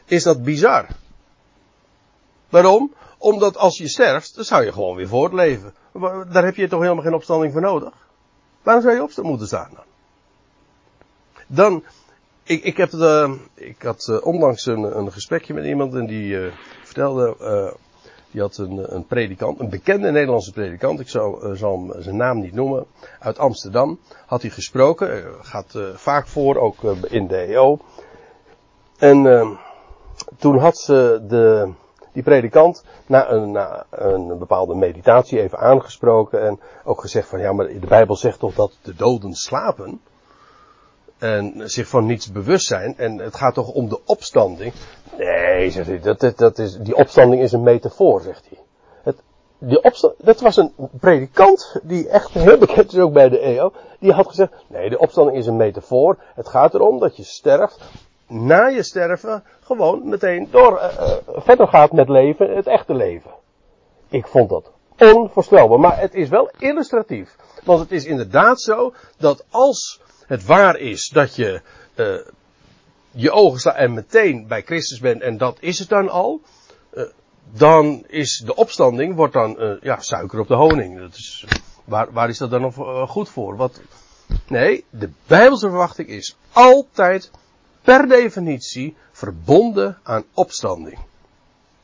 [0.04, 0.86] is dat bizar.
[2.48, 2.92] Waarom?
[3.18, 5.74] Omdat als je sterft, dan zou je gewoon weer voortleven.
[6.32, 7.92] Daar heb je toch helemaal geen opstanding voor nodig.
[8.62, 9.84] Waarom zou je opstaan moeten staan dan?
[11.46, 11.84] Dan,
[12.42, 16.32] ik, ik, heb de, ik had uh, onlangs een, een gesprekje met iemand en die
[16.32, 16.52] uh,
[16.82, 17.76] vertelde
[18.30, 22.40] die had een, een predikant, een bekende Nederlandse predikant, ik uh, zal hem zijn naam
[22.40, 22.86] niet noemen,
[23.18, 27.78] uit Amsterdam, had hij gesproken, gaat vaak voor, ook in de EO.
[28.98, 29.58] En
[30.38, 31.72] toen had ze de,
[32.18, 33.58] die predikant na een,
[33.90, 38.54] een bepaalde meditatie even aangesproken en ook gezegd van ja, maar de Bijbel zegt toch
[38.54, 40.00] dat de doden slapen
[41.18, 42.96] en zich van niets bewust zijn.
[42.96, 44.72] En het gaat toch om de opstanding.
[45.18, 48.58] Nee, zegt hij, dat, dat, dat is, die opstanding is een metafoor, zegt hij.
[49.02, 49.16] Het,
[49.58, 53.72] die opstand, dat was een predikant, die echt heel bekend is ook bij de EO,
[54.00, 56.18] die had gezegd, nee, de opstanding is een metafoor.
[56.34, 57.80] Het gaat erom dat je sterft,
[58.28, 63.30] na je sterven, gewoon meteen door, uh, verder gaat met leven, het echte leven.
[64.08, 67.36] Ik vond dat onvoorstelbaar, maar het is wel illustratief.
[67.64, 71.60] Want het is inderdaad zo, dat als het waar is dat je
[71.94, 72.16] uh,
[73.10, 76.40] je ogen slaat en meteen bij Christus bent en dat is het dan al,
[77.52, 80.98] dan is de opstanding wordt dan ja, suiker op de honing.
[80.98, 81.46] Dat is,
[81.84, 82.74] waar, waar is dat dan nog
[83.10, 83.56] goed voor?
[83.56, 83.80] Wat,
[84.48, 87.30] nee, de Bijbelse verwachting is altijd
[87.88, 90.98] per definitie verbonden aan opstanding.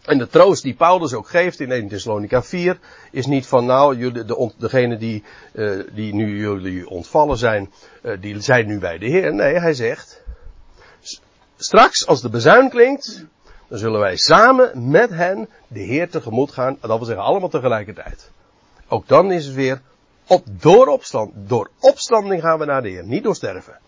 [0.03, 2.79] En de troost die Paulus ook geeft in 1 Thessalonica 4
[3.11, 8.21] is niet van nou, jullie, de, degene die, uh, die nu jullie ontvallen zijn, uh,
[8.21, 9.35] die zijn nu bij de Heer.
[9.35, 10.23] Nee, hij zegt,
[11.57, 13.25] straks als de bezuin klinkt,
[13.69, 16.77] dan zullen wij samen met hen de Heer tegemoet gaan.
[16.81, 18.31] Dat wil zeggen allemaal tegelijkertijd.
[18.89, 19.81] Ook dan is het weer
[20.27, 23.79] op, door opstand, door opstanding gaan we naar de Heer, niet door sterven.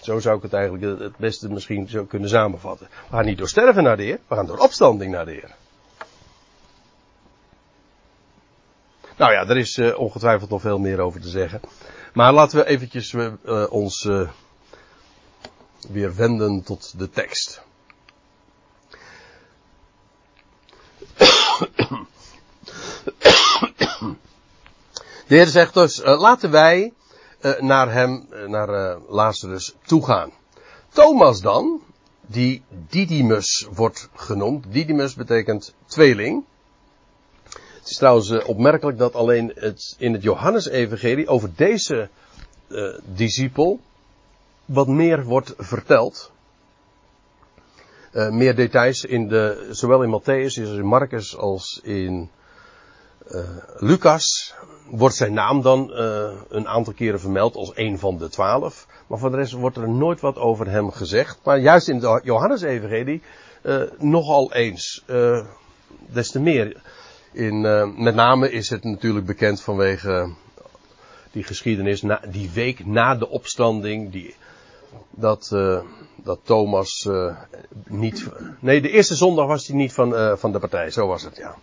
[0.00, 2.88] Zo zou ik het eigenlijk het beste misschien zo kunnen samenvatten.
[3.08, 5.54] We gaan niet door sterven naar de Heer, we gaan door opstanding naar de Heer.
[9.16, 11.60] Nou ja, er is uh, ongetwijfeld nog veel meer over te zeggen.
[12.12, 13.32] Maar laten we eventjes uh,
[13.70, 14.08] ons
[15.88, 17.62] weer wenden tot de tekst.
[25.28, 26.92] De Heer zegt dus, laten wij
[27.60, 30.30] naar hem, uh, naar uh, Lazarus toegaan.
[30.88, 31.80] Thomas dan,
[32.26, 34.64] die Didymus wordt genoemd.
[34.72, 36.44] Didymus betekent tweeling.
[37.52, 42.08] Het is trouwens opmerkelijk dat alleen het, in het Johannesevangelie over deze
[43.04, 43.80] discipel
[44.64, 46.30] wat meer wordt verteld.
[48.12, 52.30] meer details in de, zowel in Matthäus, in Marcus als in
[53.76, 54.54] Lucas
[54.90, 58.86] wordt zijn naam dan uh, een aantal keren vermeld als een van de twaalf.
[59.06, 61.38] Maar voor de rest wordt er nooit wat over hem gezegd.
[61.44, 63.22] Maar juist in het Johannes-evangelie
[63.62, 65.04] uh, nogal eens.
[66.06, 66.82] Des te meer.
[67.32, 67.60] In,
[68.02, 70.32] met name is het natuurlijk bekend vanwege
[71.32, 74.34] die geschiedenis, na, die week na de opstanding, die,
[75.10, 75.48] dat,
[76.16, 77.08] dat Thomas
[77.86, 78.26] niet.
[78.58, 81.56] Nee, de eerste zondag was hij niet van, van de partij, zo was het, ja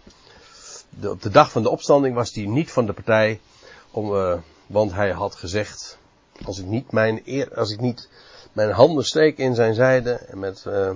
[1.00, 3.40] de, op de dag van de opstanding was hij niet van de partij,
[3.92, 4.38] om, uh,
[4.68, 5.98] want hij had gezegd,
[6.46, 8.10] als ik niet mijn eer, als ik niet
[8.54, 10.92] mijn handen steek in zijn zijde en met, uh,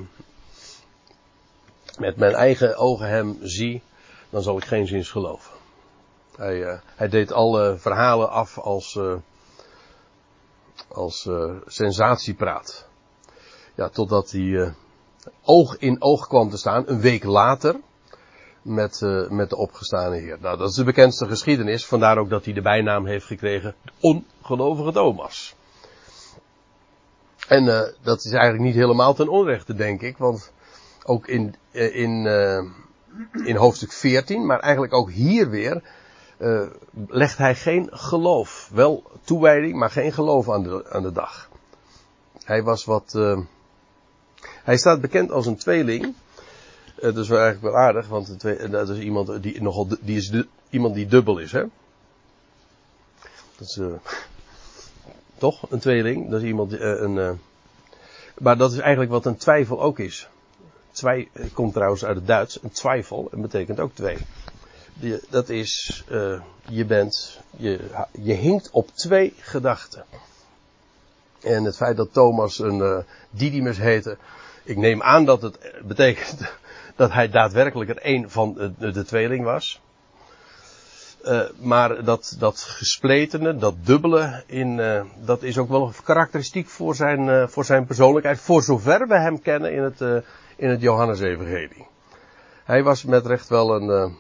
[1.98, 3.82] met mijn eigen ogen hem zie,
[4.30, 5.54] dan zal ik geen zins geloven.
[6.36, 9.00] Hij, uh, hij deed alle verhalen af als,
[10.88, 11.30] als
[11.66, 12.88] sensatiepraat.
[13.76, 14.74] Ja, totdat hij
[15.44, 17.80] oog in oog kwam te staan, een week later,
[18.62, 20.38] met, uh, met de opgestane Heer.
[20.42, 24.92] Nou, dat is de bekendste geschiedenis, vandaar ook dat hij de bijnaam heeft gekregen, ongelovige
[24.92, 25.56] Thomas.
[27.48, 30.52] En uh, dat is eigenlijk niet helemaal ten onrechte, denk ik, want
[31.04, 32.26] ook in, uh, in,
[33.46, 35.84] in hoofdstuk 14, maar eigenlijk ook hier weer,
[37.08, 38.70] legt hij geen geloof.
[38.74, 41.50] Wel toewijding, maar geen geloof aan de, aan de dag.
[42.44, 43.20] Hij was wat,
[44.64, 46.16] hij staat bekend als een tweeling,
[47.02, 50.32] dat is wel eigenlijk wel aardig, want twee, dat is iemand die nogal, die is
[50.70, 51.64] iemand die dubbel is, hè?
[53.58, 53.94] Dat is, uh,
[55.38, 55.72] toch?
[55.72, 56.30] Een tweeling.
[56.30, 57.40] Dat is iemand, uh, een,
[58.38, 60.30] maar dat is eigenlijk wat een twijfel ook is.
[60.92, 62.64] Twee komt trouwens uit het Duits.
[62.64, 64.18] Een twijfel en betekent ook twee.
[64.94, 66.04] Die, dat is,
[66.70, 67.80] je bent, je,
[68.12, 70.06] je hinkt op twee gedachten.
[71.42, 74.18] En het feit dat Thomas een Didymus heette,
[74.64, 76.52] ik neem aan dat het betekent
[77.00, 79.82] dat hij daadwerkelijk er een van de, de tweeling was.
[81.24, 86.96] Uh, maar dat, dat gespletene, dat dubbele, in, uh, dat is ook wel karakteristiek voor
[86.96, 90.24] zijn, uh, voor zijn persoonlijkheid, voor zover we hem kennen in het,
[90.56, 91.88] in het Johannes-evangelie.
[92.64, 94.18] Hij was met recht wel een,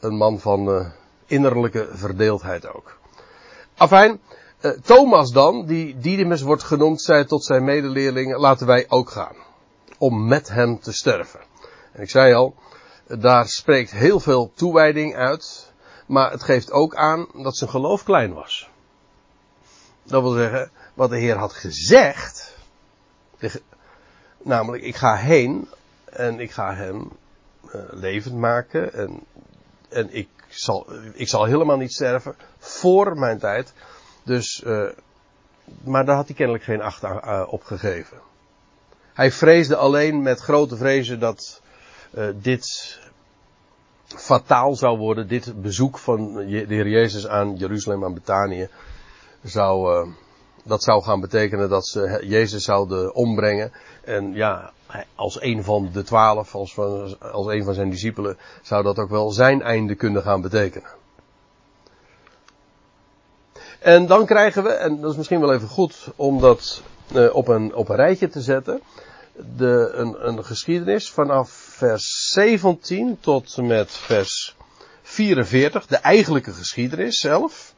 [0.00, 0.92] een man van
[1.26, 2.98] innerlijke verdeeldheid ook.
[3.76, 4.20] Afijn,
[4.82, 9.48] Thomas dan, die Didymus wordt genoemd, zei tot zijn medeleerlingen, laten wij ook gaan
[10.00, 11.40] om met hem te sterven.
[11.92, 12.54] En ik zei al,
[13.06, 15.72] daar spreekt heel veel toewijding uit,
[16.06, 18.70] maar het geeft ook aan dat zijn geloof klein was.
[20.02, 22.56] Dat wil zeggen, wat de Heer had gezegd,
[24.42, 25.68] namelijk ik ga heen
[26.04, 27.10] en ik ga hem
[27.74, 29.20] uh, levend maken en,
[29.88, 33.72] en ik, zal, ik zal helemaal niet sterven voor mijn tijd.
[34.22, 34.90] Dus, uh,
[35.84, 38.28] maar daar had hij kennelijk geen acht uh, op gegeven.
[39.20, 41.62] Hij vreesde alleen met grote vrezen dat
[42.14, 42.98] uh, dit
[44.06, 45.28] fataal zou worden.
[45.28, 48.68] Dit bezoek van de Heer Jezus aan Jeruzalem, aan Betanië,
[49.42, 50.12] zou, uh,
[50.64, 53.72] dat zou gaan betekenen dat ze Jezus zouden ombrengen.
[54.04, 54.72] En ja,
[55.14, 56.78] als een van de twaalf, als,
[57.32, 60.99] als een van zijn discipelen, zou dat ook wel zijn einde kunnen gaan betekenen.
[63.80, 67.48] En dan krijgen we, en dat is misschien wel even goed om dat uh, op,
[67.48, 68.80] een, op een rijtje te zetten
[69.56, 74.56] de, een, een geschiedenis vanaf vers 17 tot met vers
[75.02, 77.74] 44, de eigenlijke geschiedenis zelf.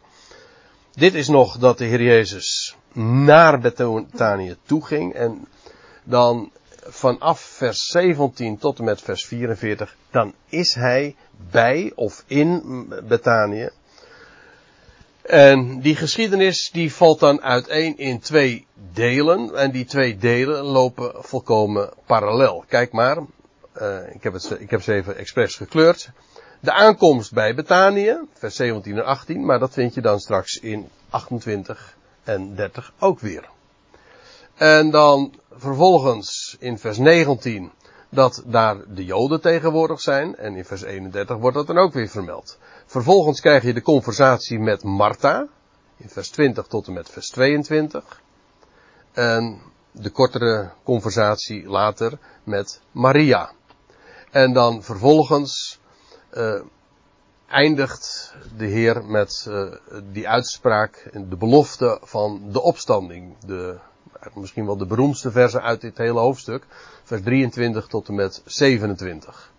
[0.92, 5.48] Dit is nog dat de Heer Jezus naar Betanië toe ging en
[6.04, 6.50] dan
[6.86, 11.16] vanaf vers 17 tot en met vers 44, dan is hij
[11.50, 12.62] bij of in
[13.08, 13.70] Betanië
[15.22, 19.56] en die geschiedenis die valt dan uiteen in twee delen.
[19.56, 22.64] En die twee delen lopen volkomen parallel.
[22.68, 23.18] Kijk maar,
[23.80, 26.10] uh, ik, heb het, ik heb ze even expres gekleurd.
[26.60, 30.88] De aankomst bij Betanië, vers 17 en 18, maar dat vind je dan straks in
[31.10, 33.48] 28 en 30 ook weer.
[34.54, 37.72] En dan vervolgens in vers 19
[38.08, 40.36] dat daar de Joden tegenwoordig zijn.
[40.36, 42.58] En in vers 31 wordt dat dan ook weer vermeld.
[42.92, 45.46] Vervolgens krijg je de conversatie met Martha.
[45.96, 48.22] In vers 20 tot en met vers 22.
[49.12, 53.52] En de kortere conversatie later met Maria.
[54.30, 55.80] En dan vervolgens
[56.32, 56.60] uh,
[57.46, 59.72] eindigt de Heer met uh,
[60.12, 63.38] die uitspraak, de belofte van de opstanding.
[63.46, 63.78] De,
[64.34, 66.66] misschien wel de beroemdste verse uit dit hele hoofdstuk.
[67.04, 69.51] Vers 23 tot en met 27.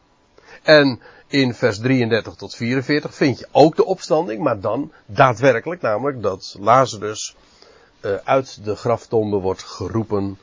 [0.64, 6.22] En in vers 33 tot 44 vind je ook de opstanding, maar dan daadwerkelijk, namelijk
[6.22, 7.36] dat Lazarus
[8.02, 10.38] uh, uit de graftombe wordt geroepen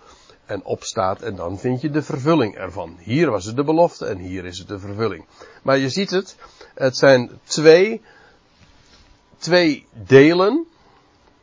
[0.46, 2.96] en opstaat en dan vind je de vervulling ervan.
[2.98, 5.24] Hier was het de belofte en hier is het de vervulling.
[5.62, 6.36] Maar je ziet het,
[6.74, 8.02] het zijn twee,
[9.38, 10.66] twee delen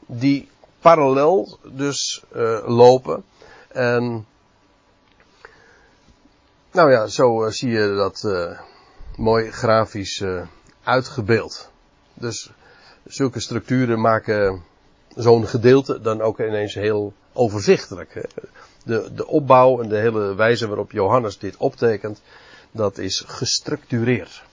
[0.05, 0.49] die
[0.79, 3.23] parallel dus uh, lopen.
[3.67, 4.25] En
[6.77, 8.59] nou ja, zo uh, zie je dat uh,
[9.15, 10.41] mooi grafisch uh,
[10.83, 11.69] uitgebeeld.
[12.13, 12.51] Dus
[13.05, 14.63] zulke structuren maken
[15.15, 18.27] zo'n gedeelte dan ook ineens heel overzichtelijk.
[18.83, 22.21] De, de opbouw en de hele wijze waarop Johannes dit optekent,
[22.71, 24.43] dat is gestructureerd.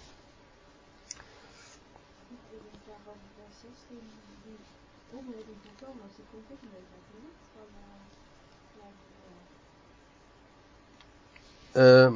[11.75, 12.13] Eh,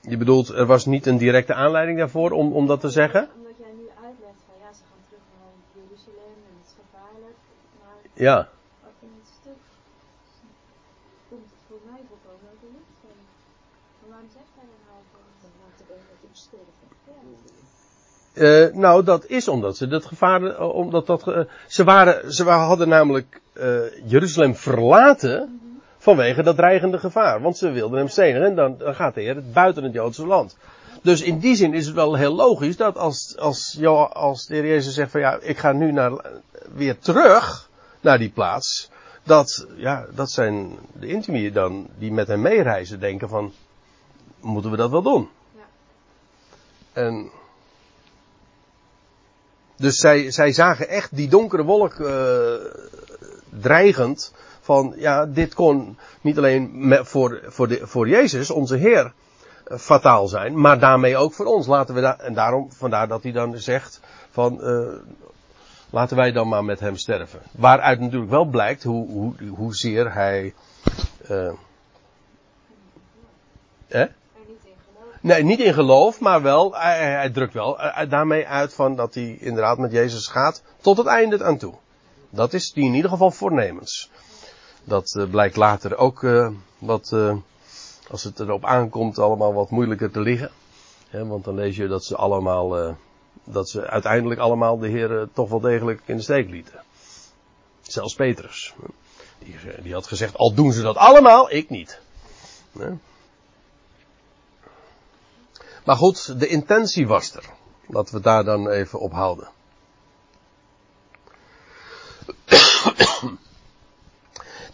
[0.00, 3.28] je bedoelt, er was niet een directe aanleiding daarvoor om, om dat te zeggen?
[3.36, 7.36] Omdat jij nu uitlegt van ja, ze gaan terug naar Jeruzalem en het is gevaarlijk.
[7.80, 8.36] Maar Ja.
[8.82, 9.60] wat in het stuk
[11.28, 12.94] komt het voor mij volkomen uit de lucht.
[14.00, 15.00] Maar waarom zegt hij dan nou
[15.50, 16.72] laat toe sterven.
[17.04, 17.12] ja,
[18.34, 22.44] Eh, nou, dat is omdat ze dat gevaar, eh, omdat dat, ge- ze waren, ze
[22.44, 25.60] hadden namelijk eh, Jeruzalem verlaten
[26.04, 27.40] vanwege dat dreigende gevaar.
[27.40, 30.56] Want ze wilden hem stenigen en dan, dan gaat de Heer buiten het Joodse land.
[31.02, 34.66] Dus in die zin is het wel heel logisch dat als, als, als de Heer
[34.66, 36.12] Jezus zegt van ja, ik ga nu naar,
[36.74, 38.90] weer terug naar die plaats.
[39.22, 43.52] Dat, ja, dat zijn de intimie dan die met hem meereizen denken van,
[44.40, 45.28] moeten we dat wel doen?
[45.54, 45.62] Ja.
[46.92, 47.30] En
[49.76, 52.54] dus zij, zij zagen echt die donkere wolk eh,
[53.48, 54.32] dreigend.
[54.64, 59.12] Van ja, dit kon niet alleen voor, voor, de, voor Jezus, onze Heer,
[59.64, 60.60] eh, fataal zijn.
[60.60, 61.66] Maar daarmee ook voor ons.
[61.66, 64.00] Laten we en daarom, vandaar dat hij dan zegt
[64.30, 64.92] van eh,
[65.90, 67.40] laten wij dan maar met hem sterven.
[67.50, 70.54] Waaruit natuurlijk wel blijkt hoe, hoe, hoezeer hij.
[71.22, 71.52] eh
[73.86, 74.04] hè?
[75.20, 79.78] Nee, niet in geloof, maar wel, hij, drukt wel daarmee uit van dat hij inderdaad
[79.78, 81.74] met Jezus gaat tot het einde aan toe.
[82.30, 84.10] Dat is die in ieder geval voornemens.
[84.84, 87.36] Dat eh, blijkt later ook eh, wat, eh,
[88.10, 90.50] als het erop aankomt, allemaal wat moeilijker te liggen.
[91.10, 92.96] Want dan lees je dat ze allemaal,
[93.44, 96.82] dat ze uiteindelijk allemaal de Heer toch wel degelijk in de steek lieten.
[97.82, 98.74] Zelfs Petrus.
[99.38, 102.00] Die, die had gezegd, al doen ze dat allemaal, ik niet.
[105.84, 107.44] Maar goed, de intentie was er.
[107.86, 109.48] Laten we daar dan even op houden.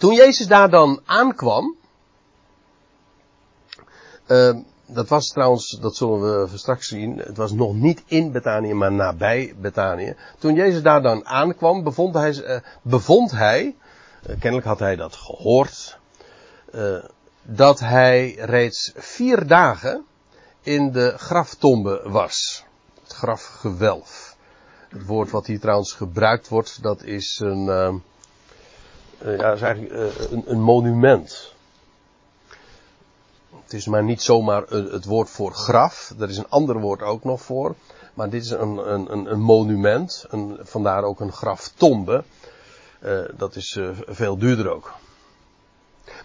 [0.01, 1.77] Toen Jezus daar dan aankwam.
[4.27, 7.19] eh, dat was trouwens, dat zullen we straks zien.
[7.19, 10.17] Het was nog niet in Betanië, maar nabij Betanië.
[10.39, 13.77] Toen Jezus daar dan aankwam, bevond hij, eh, bevond hij
[14.23, 15.99] eh, kennelijk had hij dat gehoord,
[16.73, 17.05] eh,
[17.43, 20.05] dat hij reeds vier dagen
[20.61, 22.65] in de graftombe was.
[23.03, 24.37] Het grafgewelf.
[24.89, 28.03] Het woord wat hier trouwens gebruikt wordt, dat is een,
[29.23, 31.53] uh, uh, ja, is eigenlijk uh, een, een, monument.
[33.63, 36.13] Het is maar niet zomaar een, het woord voor graf.
[36.19, 37.75] Er is een ander woord ook nog voor.
[38.15, 40.27] Maar dit is een, een, een monument.
[40.61, 42.25] Vandaar ook een graftombe.
[43.37, 44.93] dat is veel duurder ook.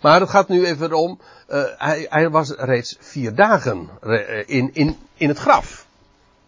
[0.01, 1.19] Maar het gaat nu even om,
[1.77, 3.89] hij, hij, was reeds vier dagen
[4.45, 5.84] in, in, in het graf.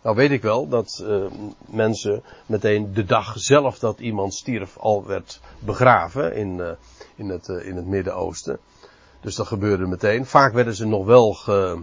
[0.08, 1.26] Nou weet ik wel dat uh,
[1.66, 6.72] mensen meteen de dag zelf dat iemand stierf al werd begraven in, uh,
[7.16, 8.60] in het, in het Midden-Oosten.
[9.22, 10.26] Dus dat gebeurde meteen.
[10.26, 11.82] Vaak werden ze nog wel ge,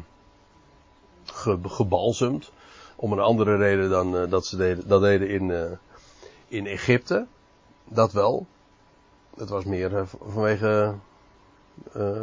[1.24, 2.52] ge, gebalsemd.
[2.96, 5.78] Om een andere reden dan dat ze deden, dat deden in,
[6.48, 7.26] in Egypte.
[7.84, 8.46] Dat wel.
[9.36, 10.94] Dat was meer vanwege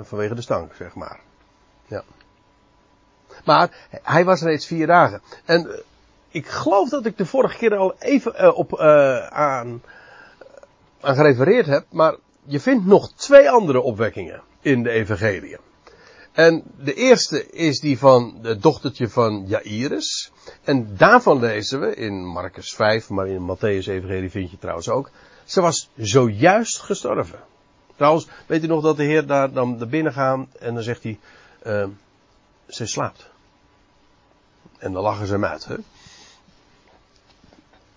[0.01, 1.19] vanwege de stank, zeg maar.
[1.87, 2.03] Ja.
[3.45, 5.21] Maar hij was reeds vier dagen.
[5.45, 5.83] En
[6.31, 9.81] ik geloof dat ik de vorige keer al even uh, op, aan,
[11.01, 11.85] aan gerefereerd heb.
[11.89, 15.57] Maar je vindt nog twee andere opwekkingen in de evangelie.
[16.31, 20.31] En de eerste is die van het dochtertje van Jairus.
[20.63, 25.09] En daarvan lezen we in Marcus 5, maar in Matthäus evangelie vind je trouwens ook.
[25.43, 27.39] Ze was zojuist gestorven.
[27.95, 31.03] Trouwens, weet u nog dat de Heer daar dan naar binnen gaat en dan zegt
[31.03, 31.19] hij,
[31.65, 31.87] uh,
[32.67, 33.29] ze slaapt.
[34.77, 35.65] En dan lachen ze hem uit.
[35.65, 35.75] Hè?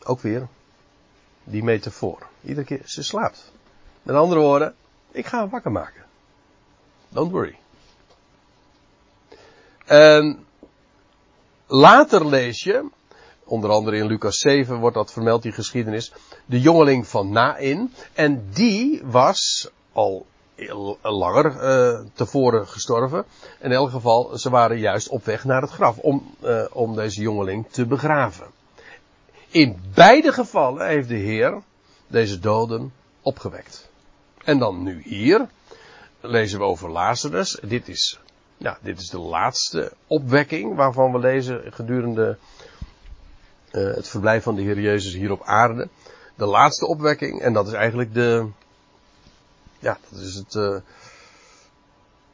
[0.05, 0.48] Ook weer
[1.44, 2.26] die metafoor.
[2.42, 3.52] Iedere keer, ze slaapt.
[4.02, 4.74] Met andere woorden,
[5.11, 6.02] ik ga haar wakker maken.
[7.09, 7.59] Don't worry.
[9.84, 10.46] En
[11.66, 12.88] later lees je,
[13.44, 16.12] onder andere in Lucas 7 wordt dat vermeld, die geschiedenis,
[16.46, 17.94] de jongeling van Nain.
[18.12, 20.26] En die was al
[21.02, 23.24] langer uh, tevoren gestorven.
[23.61, 27.20] In elk geval, ze waren juist op weg naar het graf om, uh, om deze
[27.20, 28.46] jongeling te begraven.
[29.55, 31.62] In beide gevallen heeft de Heer
[32.07, 32.92] deze doden
[33.22, 33.90] opgewekt.
[34.44, 35.48] En dan nu hier
[36.20, 37.59] lezen we over Lazarus.
[37.62, 38.20] Dit is,
[38.57, 42.38] ja, dit is de laatste opwekking waarvan we lezen gedurende
[43.72, 45.88] uh, het verblijf van de Heer Jezus hier op aarde.
[46.34, 48.48] De laatste opwekking en dat is eigenlijk de,
[49.78, 50.76] ja, dat is het, uh,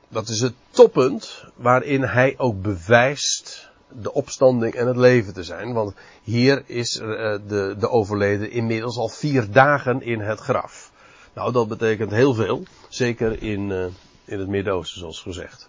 [0.08, 5.72] dat is het toppunt waarin hij ook bewijst de opstanding en het leven te zijn.
[5.72, 7.08] Want hier is uh,
[7.46, 10.92] de, de overleden inmiddels al vier dagen in het graf.
[11.34, 12.62] Nou, dat betekent heel veel.
[12.88, 13.86] Zeker in, uh,
[14.24, 15.68] in het Midden-Oosten, zoals gezegd.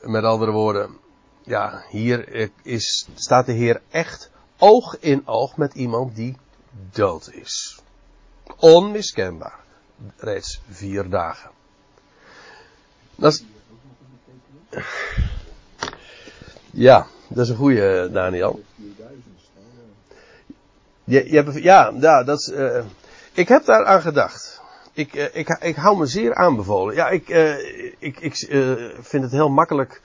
[0.00, 0.96] Met andere woorden,
[1.42, 6.36] ja, hier eh, is, staat de Heer echt oog in oog met iemand die
[6.90, 7.80] dood is.
[8.56, 9.64] Onmiskenbaar.
[10.16, 11.50] Reeds vier dagen.
[13.14, 13.44] Dat is...
[16.76, 18.62] Ja, dat is een goede, Daniel.
[21.04, 22.84] Je, je hebt, ja, ja, dat is, uh,
[23.32, 24.60] ik heb daar aan gedacht.
[24.92, 26.94] Ik, uh, ik, ik hou me zeer aanbevolen.
[26.94, 27.28] Ja, ik,
[27.98, 28.36] ik, ik
[29.00, 30.02] vind het heel makkelijk.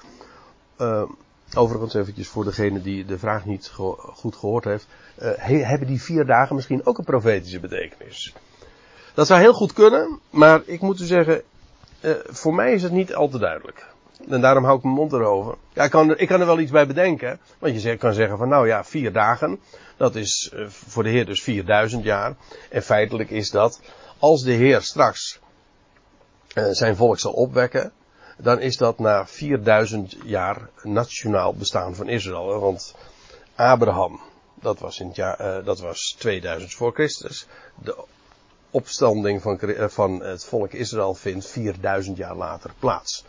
[1.53, 3.71] overigens eventjes voor degene die de vraag niet
[4.13, 4.87] goed gehoord heeft.
[5.19, 8.33] He, hebben die vier dagen misschien ook een profetische betekenis?
[9.13, 11.41] Dat zou heel goed kunnen, maar ik moet u zeggen,
[12.25, 13.89] voor mij is het niet al te duidelijk.
[14.29, 15.55] En daarom hou ik mijn mond erover.
[15.73, 17.39] Ja, ik kan, ik kan er wel iets bij bedenken.
[17.59, 19.59] Want je kan zeggen van nou ja, vier dagen.
[19.97, 22.35] Dat is uh, voor de Heer dus 4000 jaar.
[22.69, 23.81] En feitelijk is dat,
[24.19, 25.39] als de Heer straks
[26.55, 27.91] uh, zijn volk zal opwekken.
[28.37, 32.59] Dan is dat na 4000 jaar nationaal bestaan van Israël.
[32.59, 32.95] Want
[33.55, 34.19] Abraham,
[34.61, 37.47] dat was, in het jaar, uh, dat was 2000 voor Christus.
[37.75, 38.03] De
[38.71, 39.59] opstanding van,
[39.89, 43.25] van het volk Israël vindt 4000 jaar later plaats.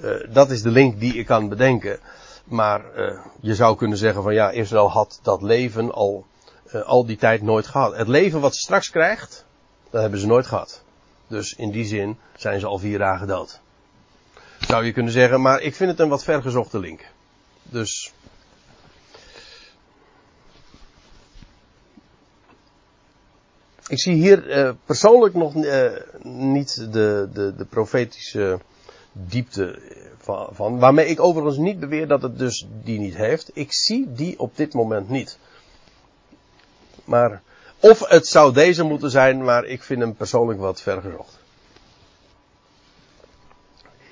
[0.00, 1.98] Uh, dat is de link die ik kan bedenken.
[2.44, 6.26] Maar uh, je zou kunnen zeggen van ja, Israël had dat leven al,
[6.74, 7.96] uh, al die tijd nooit gehad.
[7.96, 9.44] Het leven wat ze straks krijgt,
[9.90, 10.82] dat hebben ze nooit gehad.
[11.26, 13.60] Dus in die zin zijn ze al vier dagen dood.
[14.58, 17.04] Zou je kunnen zeggen, maar ik vind het een wat vergezochte link.
[17.62, 18.12] Dus.
[23.88, 25.54] Ik zie hier persoonlijk nog
[26.24, 28.58] niet de, de, de profetische
[29.12, 29.78] diepte
[30.18, 30.78] van, van.
[30.78, 33.50] Waarmee ik overigens niet beweer dat het dus die niet heeft.
[33.54, 35.38] Ik zie die op dit moment niet.
[37.04, 37.42] Maar,
[37.80, 41.40] of het zou deze moeten zijn, maar ik vind hem persoonlijk wat vergezocht.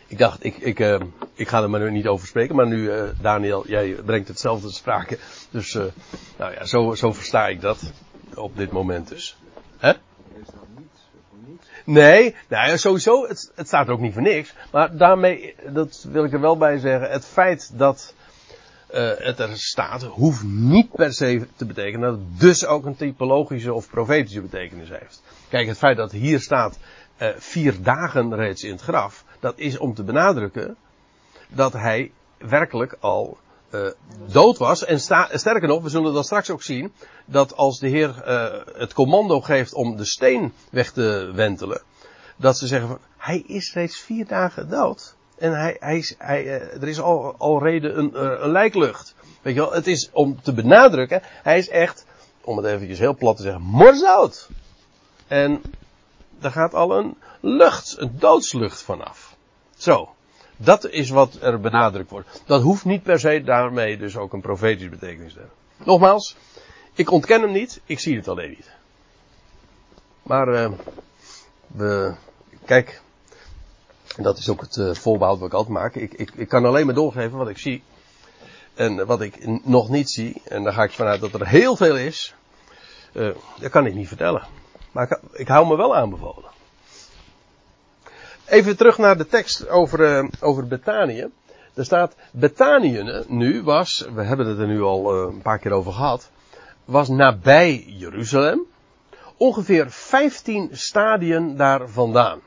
[0.07, 1.01] Ik dacht, ik, ik, uh,
[1.35, 4.41] ik ga er maar nu niet over spreken, maar nu, uh, Daniel, jij brengt het
[4.41, 5.19] zelf te sprake.
[5.51, 5.73] Dus,
[6.37, 7.93] nou ja, zo, zo versta ik dat
[8.35, 9.37] op dit moment dus.
[11.85, 14.55] Nee, nou ja, sowieso, het, het staat ook niet voor niks.
[14.73, 18.15] Maar daarmee, dat wil ik er wel bij zeggen, het feit dat
[18.95, 22.97] uh, het er staat, hoeft niet per se te betekenen dat het dus ook een
[22.97, 25.23] typologische of profetische betekenis heeft.
[25.49, 26.79] Kijk, het feit dat hier staat
[27.19, 30.77] uh, vier dagen reeds in het graf, dat is om te benadrukken
[31.49, 33.39] dat hij werkelijk al
[33.71, 33.91] uh,
[34.27, 34.85] dood was.
[34.85, 36.93] En sta, sterker nog, we zullen dat straks ook zien,
[37.25, 41.83] dat als de Heer uh, het commando geeft om de steen weg te wentelen,
[42.37, 45.15] dat ze zeggen van, hij is reeds vier dagen dood.
[45.39, 49.15] En hij, hij, hij, uh, er is al, al reden een, een lijklucht.
[49.43, 52.07] Weet je wel, het is om te benadrukken, hij is echt,
[52.41, 54.49] om het eventjes heel plat te zeggen, morzout.
[55.27, 55.63] En
[56.39, 59.37] daar gaat al een lucht, een doodslucht vanaf.
[59.77, 60.15] Zo.
[60.63, 62.43] Dat is wat er benadrukt wordt.
[62.47, 65.57] Dat hoeft niet per se daarmee dus ook een profetische betekenis te hebben.
[65.85, 66.37] Nogmaals,
[66.95, 68.71] ik ontken hem niet, ik zie het alleen niet.
[70.23, 70.71] Maar uh,
[71.67, 72.15] we,
[72.65, 73.01] kijk,
[74.17, 75.95] dat is ook het uh, voorbehoud wat ik altijd maak.
[75.95, 77.83] Ik, ik, ik kan alleen maar doorgeven wat ik zie.
[78.75, 81.97] En wat ik nog niet zie, en daar ga ik vanuit dat er heel veel
[81.97, 82.35] is,
[83.13, 84.47] uh, dat kan ik niet vertellen.
[84.93, 86.51] Maar ik, ik hou me wel aanbevolen.
[88.51, 91.29] Even terug naar de tekst over, uh, over Betanië.
[91.75, 95.73] Er staat, Betanië nu was, we hebben het er nu al uh, een paar keer
[95.73, 96.31] over gehad,
[96.85, 98.67] was nabij Jeruzalem.
[99.37, 102.41] Ongeveer 15 stadien daar vandaan.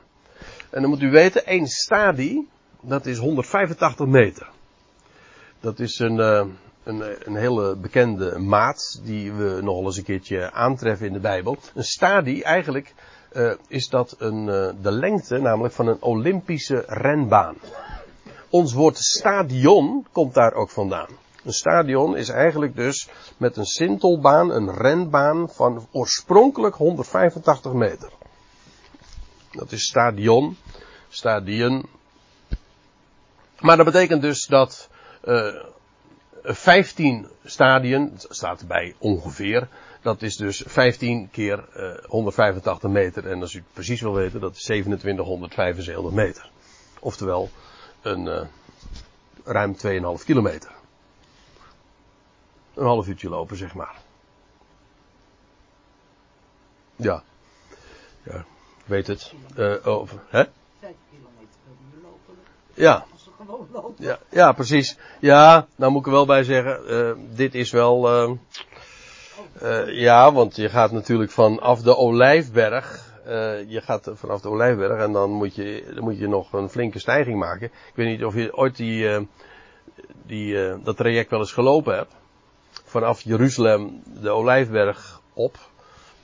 [0.70, 2.48] En dan moet u weten, één stadie,
[2.80, 4.48] dat is 185 meter.
[5.60, 6.44] Dat is een, uh,
[6.82, 11.56] een, een hele bekende maat die we nog eens een keertje aantreffen in de Bijbel.
[11.74, 12.94] Een stadie eigenlijk
[13.34, 17.56] uh, is dat een, uh, de lengte namelijk van een Olympische renbaan.
[18.50, 21.08] Ons woord stadion komt daar ook vandaan.
[21.44, 28.08] Een stadion is eigenlijk dus met een sintelbaan, een renbaan van oorspronkelijk 185 meter.
[29.50, 30.56] Dat is stadion,
[31.08, 31.86] stadion.
[33.60, 34.88] Maar dat betekent dus dat
[35.24, 35.54] uh,
[36.42, 39.68] 15 stadien, het staat erbij ongeveer,
[40.04, 43.30] dat is dus 15 keer uh, 185 meter.
[43.30, 46.50] En als u het precies wil weten, dat is 2775 meter.
[47.00, 47.50] Oftewel
[48.02, 48.40] een uh,
[49.44, 49.76] ruim
[50.18, 50.70] 2,5 kilometer.
[52.74, 53.96] Een half uurtje lopen, zeg maar.
[56.96, 57.22] Ja.
[58.22, 58.36] Ja,
[58.78, 59.34] ik weet het.
[59.56, 60.44] Uh, over, hè?
[60.80, 62.34] 5 kilometer per uur lopen.
[62.74, 63.06] Ja.
[63.12, 64.04] Als ze gewoon lopen.
[64.04, 64.96] Ja, ja, precies.
[65.20, 68.36] Ja, nou moet ik er wel bij zeggen, uh, dit is wel, uh,
[69.62, 75.00] uh, ja, want je gaat natuurlijk vanaf de Olijfberg eh, je gaat vanaf de Olijfberg
[75.00, 77.66] en dan moet, je, dan moet je nog een flinke stijging maken.
[77.66, 79.20] Ik weet niet of je ooit die, eh,
[80.26, 82.12] die, eh, dat traject wel eens gelopen hebt.
[82.84, 85.58] Vanaf Jeruzalem de Olijfberg op.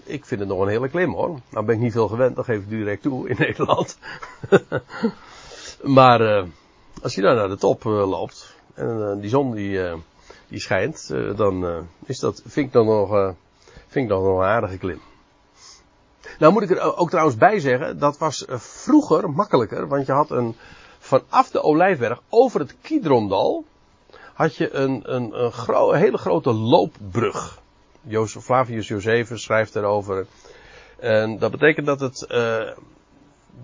[0.05, 1.39] Ik vind het nog een hele klim hoor.
[1.51, 3.99] Nou ben ik niet veel gewend, dat geef ik direct toe in Nederland.
[5.83, 6.45] maar eh,
[7.03, 9.95] als je daar naar de top eh, loopt en eh, die zon die, eh,
[10.51, 13.31] die schijnt, eh, dan eh, is dat, vind ik dan nog, eh,
[13.87, 15.01] vind ik dan nog een aardige klim.
[16.39, 20.31] Nou moet ik er ook trouwens bij zeggen, dat was vroeger makkelijker, want je had
[20.31, 20.57] een,
[20.99, 23.65] vanaf de Olijfberg over het Kidrondal,
[24.35, 27.61] had je een, een, een hele grote loopbrug.
[28.03, 30.27] Jozef, Flavius Josephus schrijft erover.
[30.99, 32.27] En dat betekent dat het,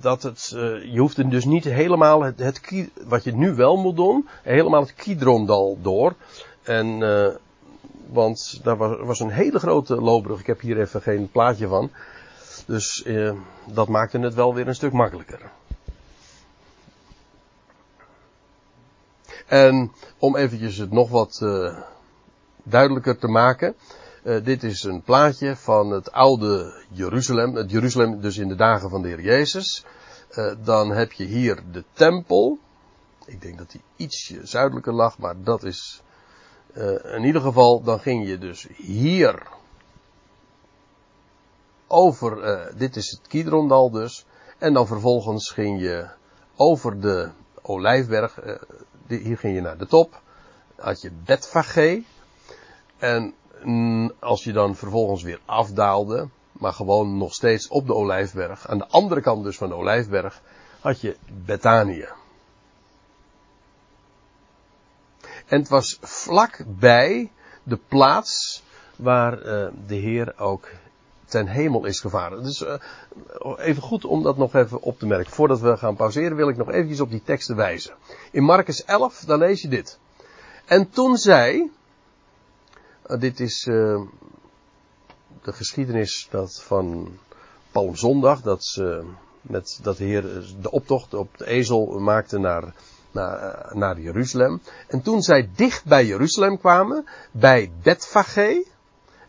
[0.00, 0.48] dat het,
[0.90, 2.60] je hoeft dus niet helemaal het,
[3.06, 6.14] wat je nu wel moet doen, helemaal het Kidrondal door.
[6.66, 7.34] En, eh,
[8.06, 10.40] want daar was, was een hele grote loopbrug.
[10.40, 11.90] Ik heb hier even geen plaatje van.
[12.66, 13.32] Dus eh,
[13.64, 15.50] dat maakte het wel weer een stuk makkelijker.
[19.46, 21.78] En om eventjes het nog wat eh,
[22.62, 23.74] duidelijker te maken.
[24.42, 27.54] dit is een plaatje van het oude Jeruzalem.
[27.54, 29.84] Het Jeruzalem dus in de dagen van de Heer Jezus.
[30.64, 32.58] Dan heb je hier de tempel.
[33.26, 36.02] Ik denk dat die ietsje zuidelijker lag, maar dat is
[36.76, 39.42] eh, in ieder geval, dan ging je dus hier
[41.86, 44.26] over, eh, dit is het Kidrondal dus,
[44.58, 46.08] en dan vervolgens ging je
[46.56, 47.30] over de
[47.62, 48.54] Olijfberg, eh,
[49.06, 50.20] hier ging je naar de top,
[50.74, 52.02] had je Betfage,
[52.98, 58.68] en mm, als je dan vervolgens weer afdaalde, maar gewoon nog steeds op de Olijfberg,
[58.68, 60.42] aan de andere kant dus van de Olijfberg,
[60.80, 62.08] had je Betanië.
[65.46, 67.30] En het was vlakbij
[67.62, 68.62] de plaats
[68.96, 70.68] waar eh, de Heer ook
[71.24, 72.42] ten hemel is gevaren.
[72.42, 72.78] Dus eh,
[73.56, 75.32] even goed om dat nog even op te merken.
[75.32, 77.94] Voordat we gaan pauzeren wil ik nog eventjes op die teksten wijzen.
[78.30, 79.98] In Marcus 11, daar lees je dit.
[80.64, 81.70] En toen zij,
[83.02, 83.62] eh, dit is
[85.42, 87.18] de geschiedenis dat van
[87.70, 89.04] Palmzondag, dat, ze,
[89.40, 90.22] met, dat de Heer
[90.60, 92.74] de optocht op de ezel maakte naar,
[93.16, 94.60] naar, eh, naar Jeruzalem.
[94.88, 98.66] En toen zij dicht bij Jeruzalem kwamen, bij Betfage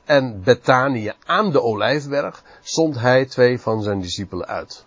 [0.05, 4.85] en Betanië aan de Olijfberg, zond hij twee van zijn discipelen uit.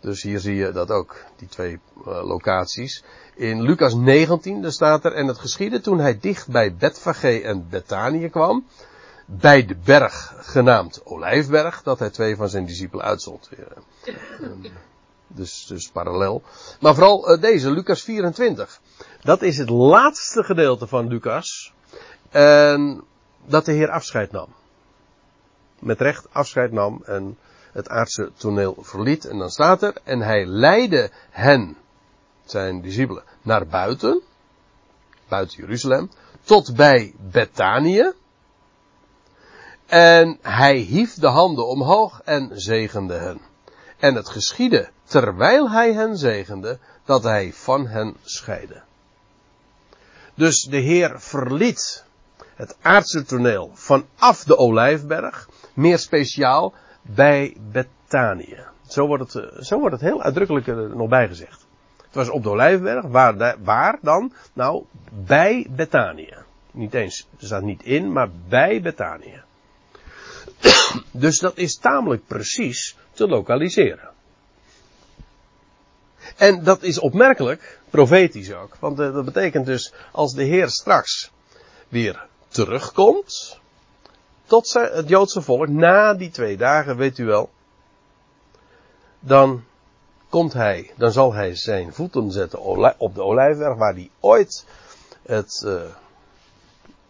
[0.00, 3.04] Dus hier zie je dat ook, die twee uh, locaties.
[3.34, 7.68] In Lucas 19, daar staat er, en het geschiedde toen hij dicht bij Betfage en
[7.68, 8.66] Betanië kwam,
[9.26, 13.48] bij de berg genaamd Olijfberg, dat hij twee van zijn discipelen uitzond.
[15.34, 16.42] Dus, dus parallel.
[16.80, 18.80] Maar vooral uh, deze, Lucas 24.
[19.22, 21.72] Dat is het laatste gedeelte van Lucas.
[22.30, 23.04] En
[23.46, 24.48] dat de Heer afscheid nam.
[25.78, 27.38] Met recht afscheid nam en
[27.72, 29.24] het aardse toneel verliet.
[29.24, 31.76] En dan staat er, en hij leidde hen,
[32.44, 34.22] zijn discipelen, naar buiten.
[35.28, 36.10] Buiten Jeruzalem.
[36.42, 38.12] Tot bij Betanië.
[39.86, 43.40] En hij hief de handen omhoog en zegende hen.
[43.98, 48.82] En het geschiedde, terwijl hij hen zegende, dat hij van hen scheidde.
[50.34, 52.04] Dus de Heer verliet
[52.54, 58.64] het aardse toneel vanaf de Olijfberg, meer speciaal bij Betanië.
[58.86, 61.66] Zo wordt het, zo wordt het heel uitdrukkelijk er nog bijgezegd.
[61.96, 64.32] Het was op de Olijfberg, waar, waar dan?
[64.52, 66.34] Nou, bij Betanië.
[66.70, 69.42] Niet eens, er staat niet in, maar bij Betanië.
[71.10, 74.13] Dus dat is tamelijk precies te lokaliseren.
[76.36, 78.76] En dat is opmerkelijk, profetisch ook.
[78.78, 81.30] Want uh, dat betekent dus, als de Heer straks
[81.88, 83.58] weer terugkomt,
[84.46, 87.50] tot het Joodse volk, na die twee dagen, weet u wel,
[89.20, 89.64] dan
[90.28, 92.60] komt hij, dan zal hij zijn voeten zetten
[92.98, 94.64] op de olijfberg, waar hij ooit
[95.22, 95.82] het uh,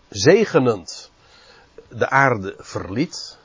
[0.09, 1.11] zegenend
[1.89, 3.39] de aarde verliet.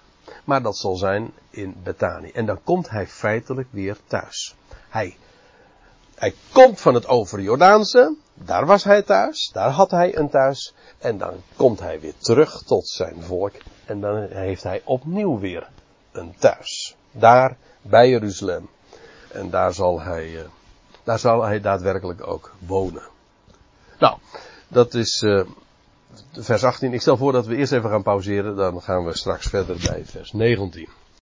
[0.44, 2.32] Maar dat zal zijn in Bethanië.
[2.32, 4.56] En dan komt hij feitelijk weer thuis.
[4.90, 5.18] Hij,
[6.20, 8.16] hij komt van het overjordaanse.
[8.34, 9.50] Daar was hij thuis.
[9.54, 10.74] Daar had hij een thuis.
[10.98, 13.54] En dan komt hij weer terug tot zijn volk.
[13.86, 15.68] En dan heeft hij opnieuw weer
[16.12, 16.96] een thuis.
[17.12, 18.70] Daar bij Jeruzalem.
[19.32, 20.46] En daar zal hij,
[21.04, 23.04] daar zal hij daadwerkelijk ook wonen.
[24.00, 24.18] Nou,
[24.68, 25.46] dat is uh,
[26.34, 26.94] vers 18.
[26.94, 28.56] Ik stel voor dat we eerst even gaan pauzeren.
[28.56, 30.90] Dan gaan we straks verder bij vers 19.